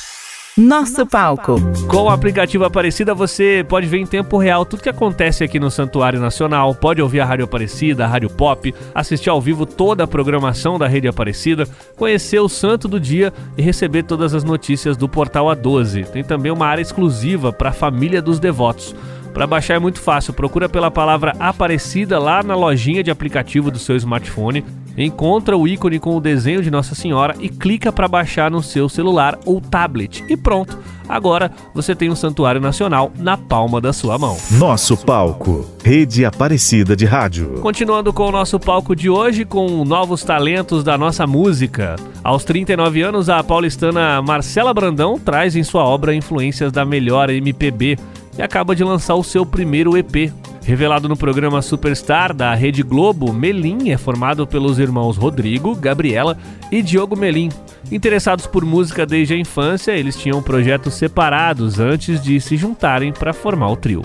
Nosso 0.56 1.04
palco. 1.04 1.56
Com 1.88 2.04
o 2.04 2.08
aplicativo 2.08 2.64
Aparecida 2.64 3.12
você 3.12 3.66
pode 3.68 3.88
ver 3.88 3.98
em 3.98 4.06
tempo 4.06 4.38
real 4.38 4.64
tudo 4.64 4.80
que 4.80 4.88
acontece 4.88 5.42
aqui 5.42 5.58
no 5.58 5.72
Santuário 5.72 6.20
Nacional, 6.20 6.72
pode 6.72 7.02
ouvir 7.02 7.18
a 7.18 7.24
Rádio 7.24 7.46
Aparecida, 7.46 8.04
a 8.04 8.06
Rádio 8.06 8.30
Pop, 8.30 8.72
assistir 8.94 9.28
ao 9.28 9.40
vivo 9.40 9.66
toda 9.66 10.04
a 10.04 10.06
programação 10.06 10.78
da 10.78 10.86
Rede 10.86 11.08
Aparecida, 11.08 11.66
conhecer 11.96 12.38
o 12.38 12.48
santo 12.48 12.86
do 12.86 13.00
dia 13.00 13.32
e 13.56 13.60
receber 13.60 14.04
todas 14.04 14.32
as 14.32 14.44
notícias 14.44 14.96
do 14.96 15.08
portal 15.08 15.46
A12. 15.46 16.06
Tem 16.06 16.22
também 16.22 16.52
uma 16.52 16.68
área 16.68 16.82
exclusiva 16.82 17.52
para 17.52 17.70
a 17.70 17.72
família 17.72 18.22
dos 18.22 18.38
devotos. 18.38 18.94
Para 19.34 19.48
baixar 19.48 19.74
é 19.74 19.78
muito 19.80 20.00
fácil, 20.00 20.32
procura 20.32 20.68
pela 20.68 20.92
palavra 20.92 21.34
Aparecida 21.40 22.20
lá 22.20 22.40
na 22.44 22.54
lojinha 22.54 23.02
de 23.02 23.10
aplicativo 23.10 23.68
do 23.68 23.80
seu 23.80 23.96
smartphone, 23.96 24.64
encontra 25.04 25.56
o 25.56 25.68
ícone 25.68 25.98
com 25.98 26.16
o 26.16 26.20
desenho 26.20 26.62
de 26.62 26.70
Nossa 26.70 26.94
Senhora 26.94 27.34
e 27.38 27.48
clica 27.48 27.92
para 27.92 28.08
baixar 28.08 28.50
no 28.50 28.62
seu 28.62 28.88
celular 28.88 29.38
ou 29.44 29.60
tablet. 29.60 30.24
E 30.28 30.36
pronto, 30.36 30.78
agora 31.08 31.52
você 31.74 31.94
tem 31.94 32.10
um 32.10 32.16
santuário 32.16 32.60
nacional 32.60 33.12
na 33.16 33.36
palma 33.36 33.80
da 33.80 33.92
sua 33.92 34.18
mão. 34.18 34.36
Nosso 34.52 34.96
palco, 34.96 35.64
Rede 35.84 36.24
Aparecida 36.24 36.96
de 36.96 37.04
Rádio. 37.04 37.60
Continuando 37.60 38.12
com 38.12 38.24
o 38.24 38.32
nosso 38.32 38.58
palco 38.58 38.96
de 38.96 39.08
hoje, 39.08 39.44
com 39.44 39.84
novos 39.84 40.24
talentos 40.24 40.82
da 40.82 40.98
nossa 40.98 41.26
música. 41.26 41.96
Aos 42.24 42.44
39 42.44 43.02
anos, 43.02 43.28
a 43.28 43.42
paulistana 43.42 44.20
Marcela 44.20 44.74
Brandão 44.74 45.18
traz 45.18 45.54
em 45.54 45.62
sua 45.62 45.84
obra 45.84 46.14
influências 46.14 46.72
da 46.72 46.84
melhor 46.84 47.30
MPB 47.30 47.96
e 48.36 48.42
acaba 48.42 48.74
de 48.74 48.84
lançar 48.84 49.14
o 49.14 49.24
seu 49.24 49.44
primeiro 49.44 49.96
EP. 49.96 50.32
Revelado 50.68 51.08
no 51.08 51.16
programa 51.16 51.62
Superstar 51.62 52.34
da 52.34 52.54
Rede 52.54 52.82
Globo, 52.82 53.32
Melim 53.32 53.88
é 53.88 53.96
formado 53.96 54.46
pelos 54.46 54.78
irmãos 54.78 55.16
Rodrigo, 55.16 55.74
Gabriela 55.74 56.36
e 56.70 56.82
Diogo 56.82 57.16
Melim. 57.16 57.48
Interessados 57.90 58.46
por 58.46 58.66
música 58.66 59.06
desde 59.06 59.32
a 59.32 59.38
infância, 59.38 59.92
eles 59.92 60.14
tinham 60.14 60.42
projetos 60.42 60.92
separados 60.92 61.80
antes 61.80 62.22
de 62.22 62.38
se 62.38 62.58
juntarem 62.58 63.14
para 63.14 63.32
formar 63.32 63.70
o 63.70 63.76
trio. 63.76 64.02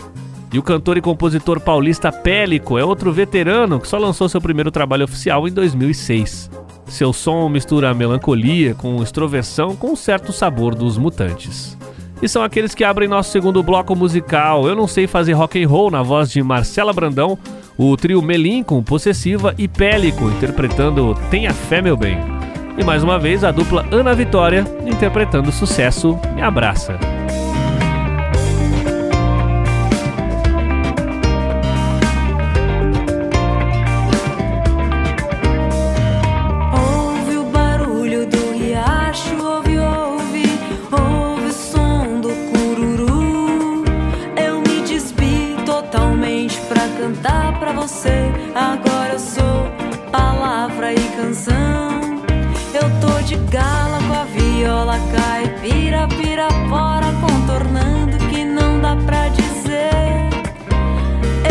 E 0.54 0.58
o 0.58 0.64
cantor 0.64 0.96
e 0.96 1.02
compositor 1.02 1.60
paulista 1.60 2.14
Pélico 2.14 2.78
é 2.80 2.86
outro 2.86 3.12
veterano 3.12 3.78
que 3.78 3.88
só 3.90 3.98
lançou 3.98 4.30
seu 4.30 4.40
primeiro 4.40 4.72
trabalho 4.72 5.04
oficial 5.04 5.46
em 5.46 5.52
2006. 5.52 6.50
Seu 6.86 7.12
som 7.12 7.50
mistura 7.50 7.94
melancolia 7.94 8.74
com 8.74 9.04
extroversão 9.04 9.76
com 9.76 9.92
um 9.92 9.96
certo 9.98 10.32
sabor 10.32 10.76
dos 10.76 10.98
mutantes 10.98 11.78
e 12.24 12.30
são 12.30 12.42
aqueles 12.42 12.74
que 12.74 12.86
abrem 12.86 13.10
nosso 13.10 13.32
segundo 13.32 13.62
bloco 13.62 13.94
musical. 13.94 14.66
Eu 14.66 14.78
não 14.78 14.88
sei 14.88 15.08
fazer 15.08 15.34
rock 15.34 15.62
and 15.62 15.68
roll 15.68 15.92
na 15.92 16.02
voz 16.02 16.32
de 16.32 16.42
Marcela 16.42 16.94
Brandão, 16.94 17.38
o 17.78 17.98
trio 17.98 18.22
Melim 18.22 18.64
com 18.64 18.82
Possessiva 18.82 19.54
e 19.58 19.68
Pélico 19.68 20.30
interpretando 20.30 21.14
Tenha 21.30 21.54
Fé 21.54 21.82
Meu 21.82 21.98
Bem. 21.98 22.18
E 22.78 22.84
mais 22.84 23.04
uma 23.04 23.20
vez 23.20 23.44
a 23.44 23.52
dupla 23.52 23.86
Ana 23.92 24.16
Vitória 24.16 24.66
interpretando 24.86 25.50
o 25.50 25.52
sucesso 25.52 26.18
Me 26.34 26.42
Abraça. 26.42 26.98
Você. 47.84 48.32
Agora 48.56 49.14
eu 49.14 49.20
sou 49.20 49.68
palavra 50.10 50.94
e 50.94 51.00
canção. 51.18 52.02
Eu 52.74 52.88
tô 53.02 53.22
de 53.24 53.36
gala 53.52 54.00
com 54.08 54.14
a 54.14 54.24
viola 54.24 54.98
caipira, 55.14 56.08
pirapora, 56.08 57.08
contornando 57.20 58.18
que 58.30 58.46
não 58.46 58.80
dá 58.80 58.96
pra 59.06 59.28
dizer. 59.28 60.30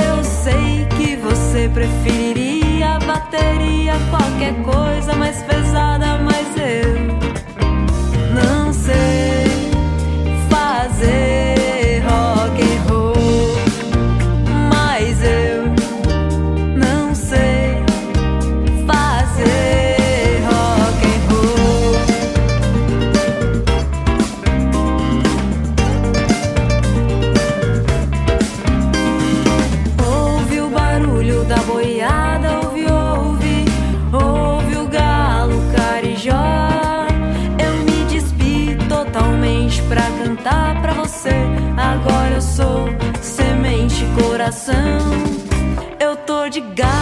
Eu 0.08 0.24
sei 0.24 0.86
que 0.96 1.16
você 1.16 1.68
preferiria 1.68 2.98
bateria, 3.06 3.94
qualquer 4.10 4.54
coisa 4.62 5.14
mais 5.14 5.42
pesada, 5.42 6.18
mas 6.18 6.46
eu 6.56 6.96
não 8.34 8.72
sei 8.72 9.70
fazer. 10.48 11.41
Tô 46.74 47.01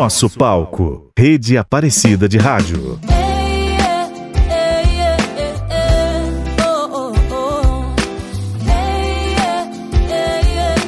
Nosso 0.00 0.30
palco. 0.30 1.10
Rede 1.14 1.58
Aparecida 1.58 2.26
de 2.26 2.38
Rádio. 2.38 2.98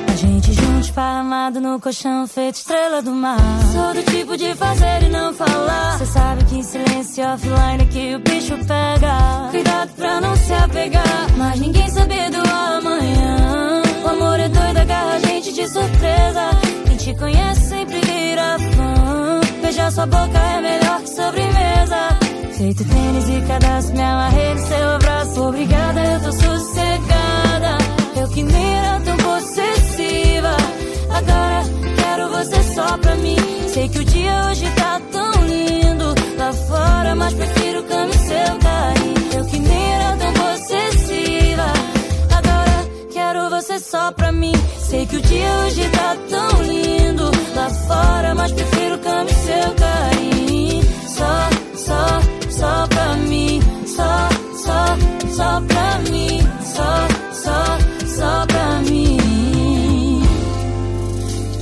A 0.09 0.17
gente 0.17 0.55
junto, 0.55 0.81
esparramado 0.81 1.61
no 1.61 1.79
colchão, 1.79 2.27
feito 2.27 2.55
estrela 2.55 3.03
do 3.03 3.11
mar. 3.11 3.37
Sou 3.71 3.93
do 3.93 4.03
tipo 4.11 4.35
de 4.35 4.55
fazer 4.55 5.03
e 5.03 5.11
não 5.11 5.35
falar. 5.35 5.99
Cê 5.99 6.07
sabe 6.07 6.45
que 6.47 6.57
em 6.57 6.63
silêncio 6.63 7.23
offline 7.23 7.85
que 7.91 8.15
o 8.15 8.19
bicho 8.19 8.57
pega. 8.67 9.51
Cuidado 9.51 9.91
pra 9.95 10.23
não 10.23 10.35
se 10.37 10.55
apegar, 10.55 11.27
mas 11.37 11.61
ninguém 11.61 11.87
sabe 11.91 12.31
do 12.31 12.39
amanhã. 12.39 13.83
O 14.07 14.09
amor 14.09 14.41
é 14.41 14.49
doido, 14.49 14.79
agarra 14.79 15.17
a 15.17 15.19
gente 15.19 15.53
de 15.53 15.69
surpresa. 15.69 16.49
Quem 16.87 16.97
te 16.97 17.15
conhece 17.15 17.69
sempre 17.69 18.01
vira 18.01 18.59
fã. 18.59 19.02
Beijar 19.73 19.91
sua 19.91 20.05
boca 20.05 20.39
é 20.39 20.61
melhor 20.61 21.01
que 21.01 21.09
sobremesa. 21.09 22.19
Feito 22.59 22.85
tênis 22.85 23.29
e 23.31 23.41
cadastro, 23.47 23.97
me 23.97 24.03
amarrei 24.03 24.55
no 24.55 24.61
seu 24.61 24.99
braço. 24.99 25.43
Obrigada, 25.49 26.05
eu 26.05 26.21
tô 26.21 26.33
sossegada. 26.33 27.79
Eu 28.15 28.29
que 28.29 28.43
nem 28.43 28.77
era 28.77 29.01
tão 29.01 29.17
possessiva. 29.17 30.57
Agora 31.09 31.63
quero 31.97 32.29
você 32.29 32.63
só 32.75 32.99
pra 32.99 33.15
mim. 33.17 33.37
Sei 33.73 33.89
que 33.89 33.99
o 34.01 34.05
dia 34.05 34.47
hoje 34.51 34.71
tá 34.77 35.01
tão 35.11 35.33
lindo 35.47 36.15
lá 36.37 36.53
fora, 36.53 37.15
mas 37.15 37.33
prefiro 37.33 37.83
cama 37.85 38.11
e 38.11 38.19
seu 38.19 38.59
carinho. 38.59 39.39
Eu 39.39 39.45
que 39.47 39.59
nem 39.59 39.95
era 39.95 40.17
tão 40.19 40.33
possessiva. 40.35 41.02
Você 43.53 43.79
só 43.79 44.11
pra 44.13 44.33
mim. 44.33 44.55
Sei 44.81 45.05
que 45.05 45.17
o 45.17 45.21
dia 45.21 45.53
hoje 45.67 45.87
tá 45.91 46.17
tão 46.31 46.63
lindo 46.63 47.31
lá 47.55 47.69
fora, 47.87 48.35
mas 48.35 48.51
prefiro 48.51 48.99
cama 48.99 49.29
e 49.29 49.35
seu 49.35 49.75
carinho. 49.75 50.83
Só, 51.07 51.51
só, 51.77 52.51
só 52.51 52.87
pra 52.89 53.15
mim. 53.29 53.61
Só, 53.87 54.29
só, 54.57 54.97
só 55.37 55.61
pra 55.69 55.99
mim. 56.11 56.41
Só, 56.65 57.09
só, 57.35 57.79
só 58.07 58.47
pra 58.47 58.81
mim. 58.91 60.23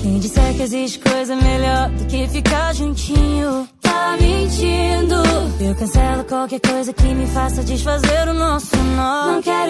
Quem 0.00 0.20
disser 0.20 0.55
que 0.55 0.62
existe 0.62 1.00
coisa 1.00 1.35
melhor 1.35 1.90
do 1.90 2.07
que 2.07 2.29
ficar 2.29 2.72
juntinho, 2.72 3.68
tá 3.83 4.16
mentindo. 4.20 5.16
Eu 5.61 5.74
cancelo 5.74 6.24
qualquer 6.24 6.61
coisa 6.61 6.92
que 6.92 7.14
me 7.14 7.26
faça 7.26 7.62
desfazer 7.64 8.29
o 8.29 8.33
nosso 8.33 8.76
nó. 8.96 9.33
Não 9.33 9.42
quero 9.42 9.69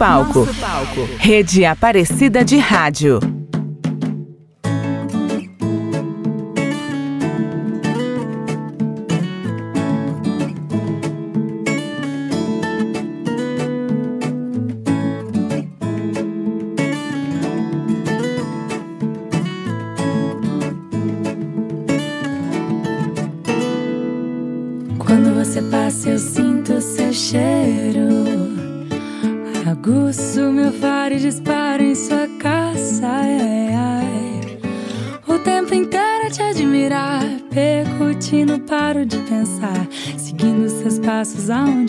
Nosso 0.00 0.54
palco. 0.58 1.06
Rede 1.18 1.66
Aparecida 1.66 2.42
de 2.42 2.56
Rádio. 2.56 3.20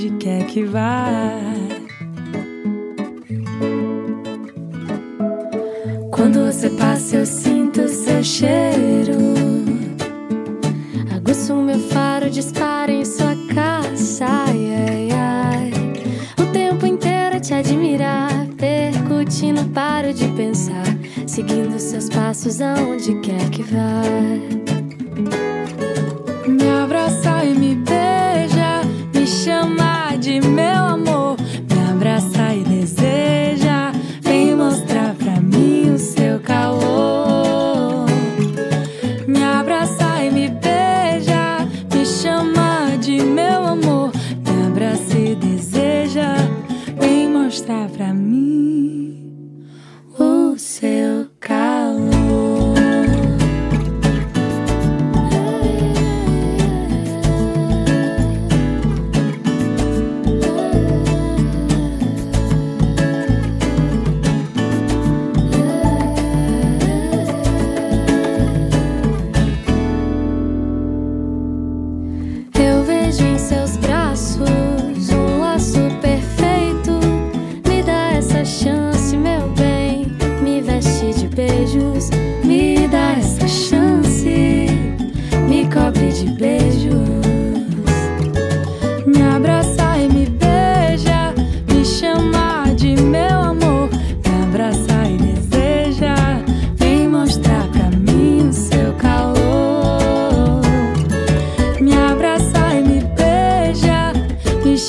Aonde 0.01 0.09
quer 0.17 0.45
que 0.47 0.63
vá. 0.63 1.37
Quando 6.09 6.45
você 6.45 6.69
passa, 6.71 7.17
eu 7.17 7.25
sinto 7.25 7.87
seu 7.87 8.23
cheiro. 8.23 9.17
Aguço 11.15 11.55
meu 11.55 11.79
faro, 11.79 12.29
dispara 12.29 12.91
em 12.91 13.05
sua 13.05 13.35
caça. 13.53 14.25
Ai, 14.25 15.09
ai. 15.11 15.71
O 16.39 16.51
tempo 16.51 16.85
inteiro 16.85 17.39
te 17.39 17.53
admirar. 17.53 18.47
Percute, 18.57 19.51
não 19.51 19.67
paro 19.69 20.13
de 20.13 20.27
pensar. 20.29 20.85
Seguindo 21.27 21.79
seus 21.79 22.09
passos 22.09 22.59
aonde 22.59 23.19
quer 23.21 23.49
que 23.51 23.61
vá. 23.63 24.60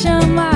Me 0.04 0.51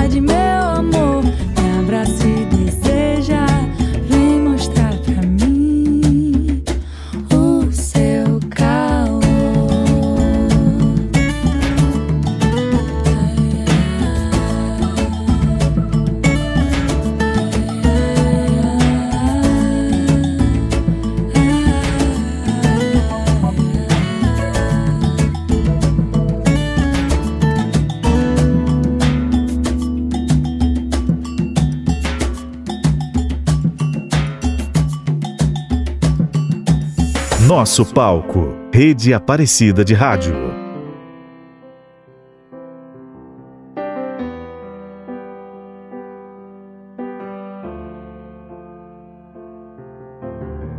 Nosso 37.67 37.85
palco. 37.93 38.57
Rede 38.73 39.13
Aparecida 39.13 39.85
de 39.85 39.93
Rádio. 39.93 40.37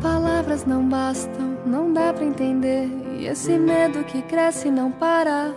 Palavras 0.01 0.65
não 0.65 0.87
bastam, 0.87 1.57
não 1.65 1.91
dá 1.91 2.13
pra 2.13 2.23
entender. 2.23 2.87
E 3.19 3.27
esse 3.27 3.59
medo 3.59 4.05
que 4.05 4.21
cresce 4.21 4.71
não 4.71 4.89
para. 4.89 5.53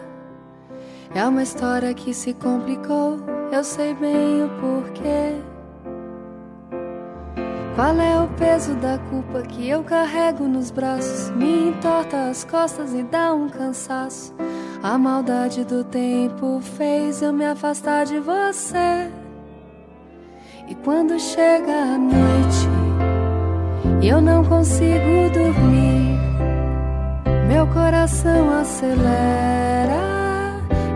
É 1.14 1.24
uma 1.24 1.44
história 1.44 1.94
que 1.94 2.12
se 2.12 2.34
complicou, 2.34 3.20
eu 3.52 3.62
sei 3.62 3.94
bem 3.94 4.42
o 4.42 4.48
porquê. 4.60 5.49
Qual 7.80 7.98
é 7.98 8.20
o 8.20 8.28
peso 8.36 8.74
da 8.74 8.98
culpa 9.08 9.40
que 9.40 9.66
eu 9.66 9.82
carrego 9.82 10.44
nos 10.44 10.70
braços? 10.70 11.30
Me 11.30 11.70
entorta 11.70 12.28
as 12.28 12.44
costas 12.44 12.92
e 12.92 13.02
dá 13.02 13.32
um 13.32 13.48
cansaço. 13.48 14.34
A 14.82 14.98
maldade 14.98 15.64
do 15.64 15.82
tempo 15.82 16.60
fez 16.60 17.22
eu 17.22 17.32
me 17.32 17.46
afastar 17.46 18.04
de 18.04 18.18
você. 18.18 19.10
E 20.68 20.74
quando 20.74 21.18
chega 21.18 21.72
a 21.72 21.96
noite 21.96 22.68
e 24.02 24.08
eu 24.10 24.20
não 24.20 24.44
consigo 24.44 25.30
dormir, 25.32 26.20
meu 27.48 27.66
coração 27.68 28.58
acelera 28.60 30.02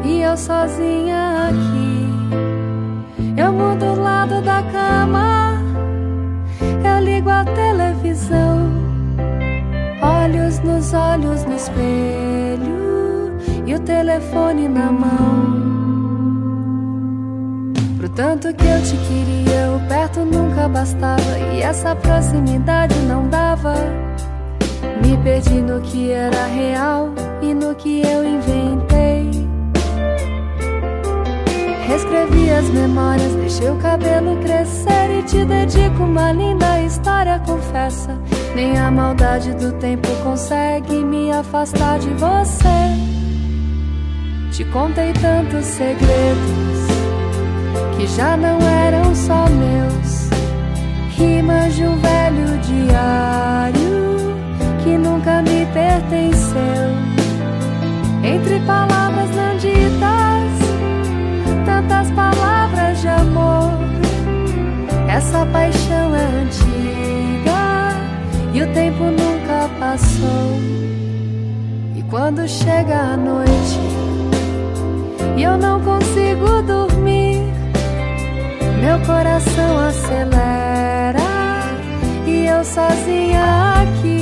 e 0.05 0.20
eu 0.20 0.37
sozinha 0.37 1.49
aqui. 1.49 3.41
Eu 3.41 3.55
mudo 3.55 3.87
o 3.87 4.03
lado 4.03 4.43
da 4.43 4.62
cama, 4.64 5.53
eu 6.95 7.01
ligo 7.01 7.28
a 7.28 7.45
televisão, 7.45 8.70
olhos 10.01 10.61
nos 10.61 10.92
olhos 10.95 11.45
no 11.45 11.57
espelho 11.57 13.34
e 13.66 13.74
o 13.74 13.80
telefone 13.80 14.68
na 14.68 14.92
mão. 14.92 15.64
Pro 17.99 18.09
tanto 18.11 18.55
que 18.55 18.66
eu 18.66 18.82
te 18.82 18.97
queria, 19.09 19.72
o 19.72 19.80
perto 19.88 20.20
nunca 20.20 20.68
bastava 20.68 21.38
e 21.53 21.62
essa 21.62 21.97
proximidade 21.97 22.95
não 23.09 23.28
dava. 23.28 23.74
Me 25.03 25.16
perdi 25.18 25.61
no 25.61 25.80
que 25.80 26.12
era 26.12 26.47
real 26.47 27.12
e 27.42 27.53
no 27.55 27.74
que 27.74 28.03
eu 28.03 28.24
inventei. 28.24 28.63
Reescrevi 31.95 32.51
as 32.51 32.68
memórias, 32.70 33.32
deixei 33.34 33.70
o 33.70 33.76
cabelo 33.76 34.36
crescer 34.38 35.16
e 35.16 35.22
te 35.22 35.45
dedico 35.45 36.03
uma 36.03 36.32
linda 36.32 36.80
história, 36.80 37.40
confessa. 37.47 38.18
Nem 38.57 38.76
a 38.76 38.90
maldade 38.90 39.55
do 39.55 39.70
tempo 39.74 40.09
consegue 40.24 41.05
me 41.05 41.30
afastar 41.30 42.01
de 42.01 42.09
você. 42.14 42.66
Te 44.51 44.64
contei 44.64 45.12
tantos 45.12 45.64
segredos 45.66 46.78
que 47.97 48.09
já 48.09 48.36
não 48.36 48.59
eram 48.61 49.14
só 49.14 49.47
meus. 49.51 50.30
Rimas 51.16 51.76
de 51.76 51.84
um 51.84 51.97
velho 52.01 52.59
diário 52.59 54.34
que 54.82 54.99
nunca 54.99 55.40
me 55.42 55.64
pertenceu. 55.66 56.90
Entre 58.24 58.59
palavras 58.66 59.30
não 59.36 59.57
ditas, 59.59 60.24
tantas 61.85 62.11
palavras 62.12 63.01
de 63.01 63.09
amor. 63.09 63.70
Essa 65.09 65.47
paixão 65.47 66.14
é 66.14 66.24
antiga 66.43 67.93
e 68.53 68.62
o 68.62 68.72
tempo 68.72 69.05
nunca 69.05 69.68
passou. 69.78 70.59
E 71.97 72.03
quando 72.11 72.49
chega 72.49 72.97
a 72.97 73.16
noite 73.16 73.80
e 75.37 75.43
eu 75.43 75.57
não 75.57 75.80
consigo 75.80 76.62
dormir, 76.62 77.41
meu 78.80 78.99
coração 79.07 79.78
acelera 79.89 81.20
e 82.26 82.47
eu 82.47 82.64
sozinha 82.64 83.74
aqui. 83.82 84.13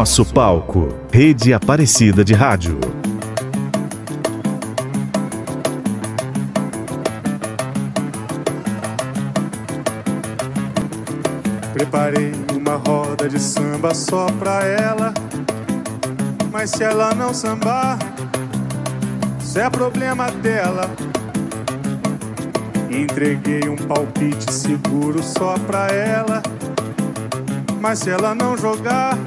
Nosso 0.00 0.24
palco, 0.24 0.88
Rede 1.12 1.52
Aparecida 1.52 2.24
de 2.24 2.32
Rádio. 2.32 2.80
Preparei 11.74 12.32
uma 12.56 12.76
roda 12.76 13.28
de 13.28 13.38
samba 13.38 13.92
só 13.92 14.24
pra 14.38 14.64
ela. 14.64 15.12
Mas 16.50 16.70
se 16.70 16.82
ela 16.82 17.14
não 17.14 17.34
sambar, 17.34 17.98
isso 19.38 19.58
é 19.58 19.68
problema 19.68 20.30
dela. 20.30 20.90
Entreguei 22.90 23.68
um 23.68 23.76
palpite 23.76 24.50
seguro 24.50 25.22
só 25.22 25.58
pra 25.66 25.88
ela. 25.88 26.42
Mas 27.82 27.98
se 27.98 28.08
ela 28.08 28.34
não 28.34 28.56
jogar, 28.56 29.18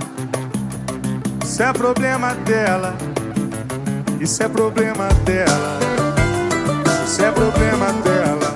isso 1.53 1.61
é 1.61 1.71
problema 1.71 2.33
dela. 2.33 2.95
Isso 4.19 4.41
é 4.41 4.49
problema 4.49 5.07
dela. 5.23 5.79
Isso 7.05 7.21
é 7.21 7.31
problema 7.31 7.93
dela. 8.01 8.55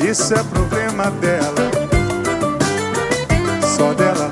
Isso 0.00 0.32
é 0.32 0.42
problema 0.42 1.10
dela. 1.20 1.70
Só 3.76 3.92
dela. 3.92 4.30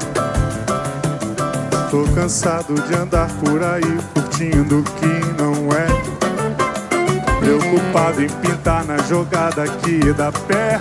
Tô 1.90 2.04
cansado 2.14 2.80
de 2.80 2.94
andar 2.94 3.28
por 3.44 3.62
aí 3.62 3.98
curtindo 4.14 4.78
o 4.78 4.82
que 4.82 5.42
não 5.42 5.68
é. 5.70 5.86
Preocupado 7.40 8.22
em 8.22 8.28
pintar 8.40 8.86
na 8.86 8.96
jogada 9.02 9.68
que 9.68 10.14
dá 10.14 10.32
pé. 10.32 10.80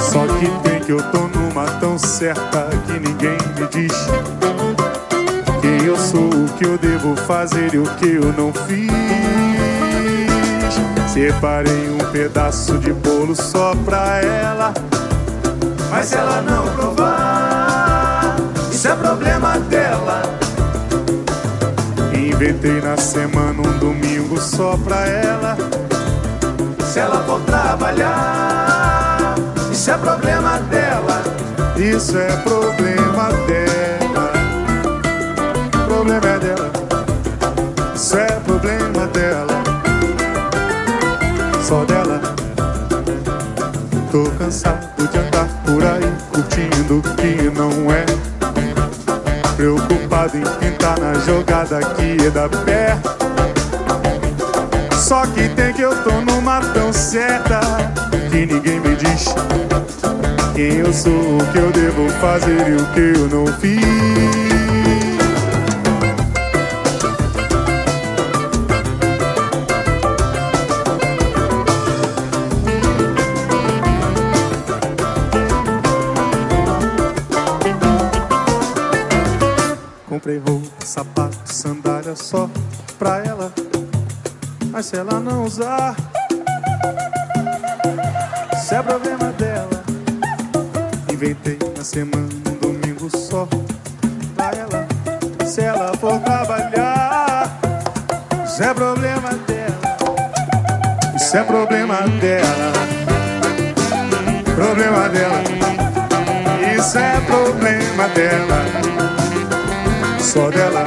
Só 0.00 0.26
que 0.26 0.48
tem 0.66 0.80
que 0.80 0.92
eu 0.92 1.02
tô 1.10 1.28
numa 1.38 1.66
tão 1.80 1.98
certa 1.98 2.70
que 2.86 2.92
ninguém 2.94 3.36
me 3.58 3.68
diz 3.68 4.53
quem 5.64 5.86
eu 5.86 5.96
sou, 5.96 6.28
o 6.28 6.48
que 6.58 6.66
eu 6.66 6.76
devo 6.76 7.16
fazer 7.16 7.72
e 7.72 7.78
o 7.78 7.84
que 7.96 8.16
eu 8.16 8.34
não 8.36 8.52
fiz. 8.52 8.92
Separei 11.10 11.88
um 11.88 12.12
pedaço 12.12 12.76
de 12.76 12.92
bolo 12.92 13.34
só 13.34 13.74
pra 13.76 14.20
ela. 14.20 14.74
Mas 15.90 16.06
se 16.06 16.16
ela 16.16 16.42
não 16.42 16.68
provar, 16.74 18.36
isso 18.70 18.88
é 18.88 18.94
problema 18.94 19.58
dela. 19.58 20.22
Inventei 22.12 22.82
na 22.82 22.98
semana 22.98 23.58
um 23.58 23.78
domingo 23.78 24.38
só 24.38 24.76
pra 24.76 25.06
ela. 25.06 25.56
Se 26.92 26.98
ela 26.98 27.24
for 27.24 27.40
trabalhar, 27.40 29.34
isso 29.72 29.90
é 29.90 29.96
problema 29.96 30.58
dela. 30.58 31.22
Isso 31.76 32.18
é 32.18 32.36
problema 32.42 33.32
dela. 33.46 34.03
Problema 36.04 36.26
é 36.26 36.38
dela. 36.38 36.70
Isso 37.94 38.18
é 38.18 38.26
problema 38.40 39.06
dela. 39.06 39.64
Só 41.62 41.82
dela. 41.86 42.20
Tô 44.12 44.24
cansado 44.38 45.08
de 45.08 45.18
andar 45.18 45.48
por 45.64 45.82
aí 45.82 46.12
curtindo 46.30 46.98
o 46.98 47.02
que 47.02 47.50
não 47.58 47.90
é. 47.90 48.04
Preocupado 49.56 50.36
em 50.36 50.44
pintar 50.60 51.00
na 51.00 51.14
jogada 51.20 51.80
que 51.80 52.28
dá 52.28 52.50
pé. 52.50 52.98
Só 54.92 55.24
que 55.24 55.48
tem 55.48 55.72
que 55.72 55.80
eu 55.80 55.96
tô 56.02 56.20
numa 56.20 56.60
tão 56.74 56.92
certa 56.92 57.60
que 58.30 58.44
ninguém 58.44 58.78
me 58.78 58.94
diz 58.94 59.34
quem 60.54 60.80
eu 60.80 60.92
sou, 60.92 61.38
o 61.38 61.46
que 61.50 61.58
eu 61.58 61.72
devo 61.72 62.10
fazer 62.20 62.68
e 62.68 62.74
o 62.74 62.86
que 62.92 63.18
eu 63.18 63.28
não 63.28 63.46
fiz. 63.54 64.53
Só 110.34 110.50
dela. 110.50 110.84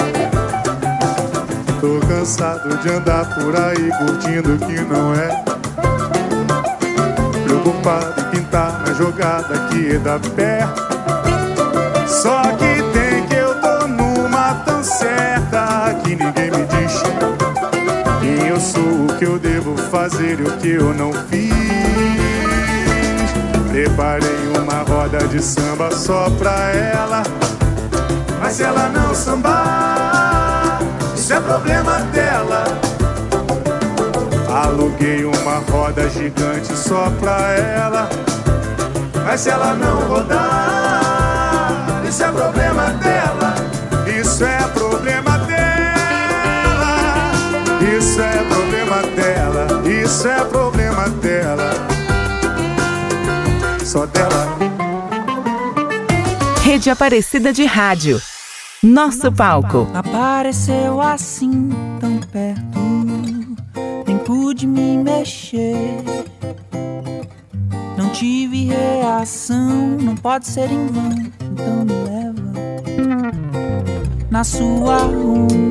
Tô 1.79 2.05
cansado 2.05 2.77
de 2.79 2.89
andar 2.89 3.23
por 3.33 3.55
aí 3.55 3.89
curtindo 3.97 4.55
o 4.55 4.57
que 4.59 4.81
não 4.81 5.13
é. 5.13 5.29
Preocupado 7.45 8.19
em 8.19 8.23
pintar 8.25 8.83
na 8.85 8.93
jogada 8.93 9.57
que 9.69 9.97
dá 9.99 10.19
pé. 10.35 10.67
Só 12.05 12.41
que 12.57 12.83
tem 12.91 13.25
que 13.27 13.35
eu 13.35 13.55
tô 13.61 13.87
numa 13.87 14.53
tão 14.65 14.83
certa 14.83 15.95
que 16.03 16.09
ninguém 16.09 16.51
me 16.51 16.65
diz 16.65 17.01
quem 18.19 18.49
eu 18.49 18.59
sou, 18.59 19.05
o 19.05 19.17
que 19.17 19.23
eu 19.23 19.39
devo 19.39 19.77
fazer 19.89 20.41
e 20.41 20.43
o 20.43 20.57
que 20.57 20.71
eu 20.71 20.93
não 20.93 21.13
fiz. 21.13 21.53
Preparei 23.69 24.49
uma 24.61 24.83
roda 24.83 25.25
de 25.25 25.41
samba 25.41 25.89
só 25.89 26.29
pra 26.31 26.73
ela. 26.73 27.23
Mas 28.47 28.55
se 28.55 28.63
ela 28.63 28.87
não 28.87 29.13
sambar, 29.13 30.79
isso 31.13 31.33
é 31.33 31.39
problema 31.41 31.99
dela. 32.13 32.63
Aluguei 34.49 35.25
uma 35.25 35.57
roda 35.69 36.09
gigante 36.09 36.73
só 36.73 37.09
pra 37.19 37.37
ela. 37.51 38.07
Mas 39.25 39.41
se 39.41 39.49
ela 39.49 39.73
não 39.73 39.99
rodar, 40.07 41.01
isso 42.07 42.23
é 42.23 42.31
problema 42.31 42.85
dela. 42.91 43.53
Isso 44.17 44.45
é 44.45 44.63
problema 44.69 45.39
dela. 45.39 46.85
Isso 47.97 48.21
é 48.21 48.43
problema 48.45 49.01
dela. 49.13 49.67
Isso 49.85 50.25
é 50.25 50.45
problema 50.45 51.09
dela. 51.09 51.73
Só 53.83 54.05
dela. 54.05 54.47
Rede 56.63 56.89
Aparecida 56.89 57.51
de 57.51 57.65
Rádio. 57.65 58.21
Nosso 58.87 59.29
palco. 59.33 59.85
Apareceu 59.93 61.01
assim 61.01 61.69
tão 61.99 62.19
perto, 62.31 62.79
nem 64.07 64.17
pude 64.19 64.65
me 64.65 64.97
mexer. 64.97 65.75
Não 67.97 68.09
tive 68.11 68.67
reação, 68.67 69.97
não 70.01 70.15
pode 70.15 70.47
ser 70.47 70.71
em 70.71 70.87
vão, 70.87 71.11
então 71.51 71.83
me 71.83 71.93
leva 72.09 72.53
na 74.31 74.45
sua 74.45 75.03
onda. 75.03 75.67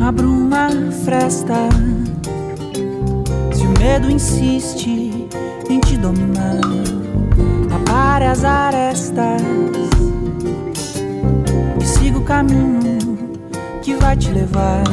A 0.00 0.12
bruma 0.12 0.68
fresta 1.04 1.68
medo 3.90 4.08
insiste 4.08 5.28
em 5.68 5.80
te 5.80 5.96
dominar. 5.96 6.60
Apare 7.74 8.26
as 8.26 8.44
arestas 8.44 9.42
e 11.80 11.84
siga 11.84 12.18
o 12.18 12.22
caminho 12.22 13.00
que 13.82 13.96
vai 13.96 14.16
te 14.16 14.30
levar 14.30 14.84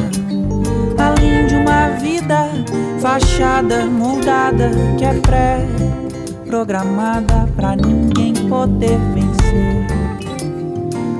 além 0.98 1.46
de 1.46 1.54
uma 1.54 1.90
vida 2.00 2.50
fachada, 2.98 3.86
moldada, 3.86 4.72
que 4.98 5.04
é 5.04 5.14
pré-programada 5.14 7.48
pra 7.54 7.76
ninguém 7.76 8.34
poder 8.48 8.98
vencer. 9.14 9.86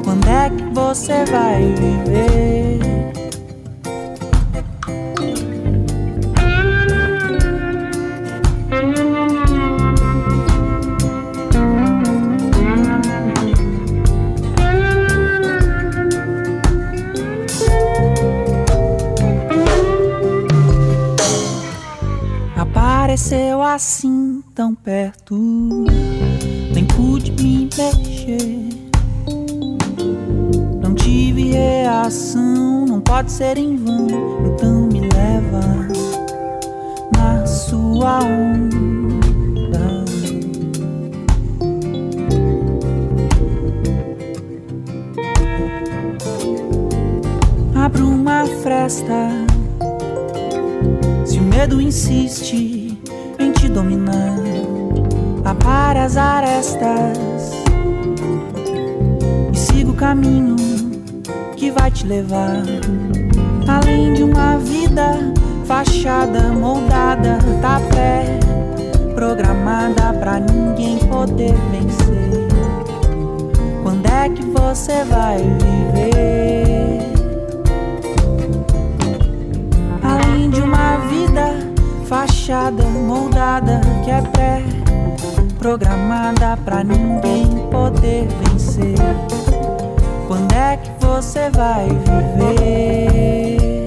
Quando 0.03 0.27
é 0.27 0.51
que 0.51 0.65
você 0.75 1.25
vai 1.27 1.73
viver? 1.75 2.88
Assim 23.75 24.43
tão 24.55 24.75
perto, 24.75 25.35
nem 26.73 26.85
pude 26.87 27.33
me 27.33 27.69
mexer. 27.77 28.59
Não 30.83 30.95
tive 30.95 31.51
reação, 31.53 32.87
não 32.87 33.01
pode 33.01 33.31
ser 33.31 33.59
em 33.59 33.77
vão, 33.77 34.07
então 34.47 34.87
me 34.87 35.01
leva 35.01 35.89
na 37.17 37.47
sua 37.47 38.21
onda. 38.25 38.69
Abra 47.75 48.05
uma 48.05 48.47
fresta 48.63 49.29
se 51.27 51.39
o 51.39 51.43
medo 51.43 51.81
insiste 51.81 52.78
dominar, 53.79 54.35
apare 55.45 56.01
as 56.01 56.17
arestas 56.17 57.53
e 59.53 59.57
siga 59.57 59.91
o 59.91 59.95
caminho 59.95 60.57
que 61.57 61.71
vai 61.71 61.89
te 61.89 62.05
levar 62.05 62.65
além 63.69 64.15
de 64.15 64.25
uma 64.25 64.59
vida 64.59 65.33
fachada, 65.65 66.53
moldada, 66.53 67.39
tá 67.63 67.81
pré 67.89 68.41
programada 69.15 70.13
pra 70.15 70.41
ninguém 70.41 70.99
poder 70.99 71.55
vencer. 71.71 72.49
Quando 73.85 74.07
é 74.07 74.29
que 74.29 74.43
você 74.43 75.05
vai 75.05 75.39
viver? 75.39 76.88
Fachada, 82.49 82.83
moldada, 82.85 83.83
que 84.03 84.11
é 84.11 84.23
pré-programada 84.23 86.57
pra 86.65 86.83
ninguém 86.83 87.47
poder 87.71 88.27
vencer. 88.43 88.97
Quando 90.27 90.55
é 90.55 90.79
que 90.79 90.91
você 90.99 91.51
vai 91.51 91.89
viver? 91.89 93.78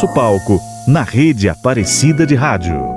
Nosso 0.00 0.14
palco 0.14 0.58
na 0.86 1.02
rede 1.02 1.46
Aparecida 1.46 2.24
de 2.26 2.34
Rádio. 2.34 2.89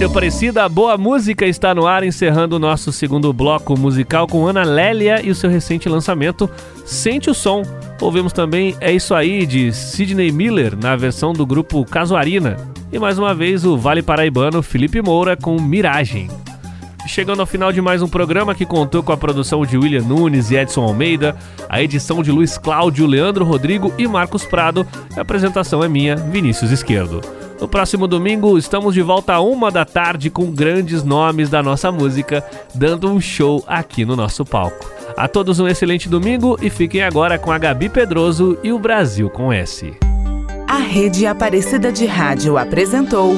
Rádio 0.00 0.12
Aparecida, 0.12 0.66
boa 0.66 0.96
música 0.96 1.44
está 1.44 1.74
no 1.74 1.86
ar, 1.86 2.02
encerrando 2.02 2.56
o 2.56 2.58
nosso 2.58 2.90
segundo 2.90 3.30
bloco 3.34 3.78
musical 3.78 4.26
com 4.26 4.46
Ana 4.46 4.64
Lélia 4.64 5.20
e 5.22 5.30
o 5.30 5.34
seu 5.34 5.50
recente 5.50 5.90
lançamento 5.90 6.48
Sente 6.86 7.28
o 7.28 7.34
Som. 7.34 7.60
Ouvimos 8.00 8.32
também 8.32 8.74
É 8.80 8.90
Isso 8.90 9.14
Aí, 9.14 9.44
de 9.44 9.70
Sidney 9.74 10.32
Miller, 10.32 10.74
na 10.74 10.96
versão 10.96 11.34
do 11.34 11.44
grupo 11.44 11.84
Casuarina. 11.84 12.56
E 12.90 12.98
mais 12.98 13.18
uma 13.18 13.34
vez 13.34 13.62
o 13.66 13.76
Vale 13.76 14.00
Paraibano 14.00 14.62
Felipe 14.62 15.02
Moura 15.02 15.36
com 15.36 15.60
Miragem. 15.60 16.30
Chegando 17.06 17.40
ao 17.40 17.46
final 17.46 17.70
de 17.70 17.82
mais 17.82 18.00
um 18.00 18.08
programa 18.08 18.54
que 18.54 18.64
contou 18.64 19.02
com 19.02 19.12
a 19.12 19.18
produção 19.18 19.66
de 19.66 19.76
William 19.76 20.04
Nunes 20.04 20.50
e 20.50 20.56
Edson 20.56 20.80
Almeida, 20.80 21.36
a 21.68 21.82
edição 21.82 22.22
de 22.22 22.32
Luiz 22.32 22.56
Cláudio, 22.56 23.06
Leandro 23.06 23.44
Rodrigo 23.44 23.92
e 23.98 24.08
Marcos 24.08 24.46
Prado. 24.46 24.86
A 25.14 25.20
apresentação 25.20 25.84
é 25.84 25.88
minha, 25.90 26.16
Vinícius 26.16 26.70
Esquerdo. 26.70 27.20
No 27.60 27.68
próximo 27.68 28.06
domingo 28.06 28.56
estamos 28.56 28.94
de 28.94 29.02
volta 29.02 29.34
a 29.34 29.40
uma 29.40 29.70
da 29.70 29.84
tarde 29.84 30.30
com 30.30 30.50
grandes 30.50 31.04
nomes 31.04 31.50
da 31.50 31.62
nossa 31.62 31.92
música, 31.92 32.42
dando 32.74 33.10
um 33.12 33.20
show 33.20 33.62
aqui 33.66 34.04
no 34.04 34.16
nosso 34.16 34.44
palco. 34.46 34.90
A 35.14 35.28
todos 35.28 35.60
um 35.60 35.68
excelente 35.68 36.08
domingo 36.08 36.56
e 36.62 36.70
fiquem 36.70 37.02
agora 37.02 37.38
com 37.38 37.52
a 37.52 37.58
Gabi 37.58 37.90
Pedroso 37.90 38.58
e 38.62 38.72
o 38.72 38.78
Brasil 38.78 39.28
com 39.28 39.52
S. 39.52 39.92
A 40.66 40.78
Rede 40.78 41.26
Aparecida 41.26 41.92
de 41.92 42.06
Rádio 42.06 42.56
apresentou 42.56 43.36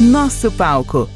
Nosso 0.00 0.50
Palco 0.50 1.08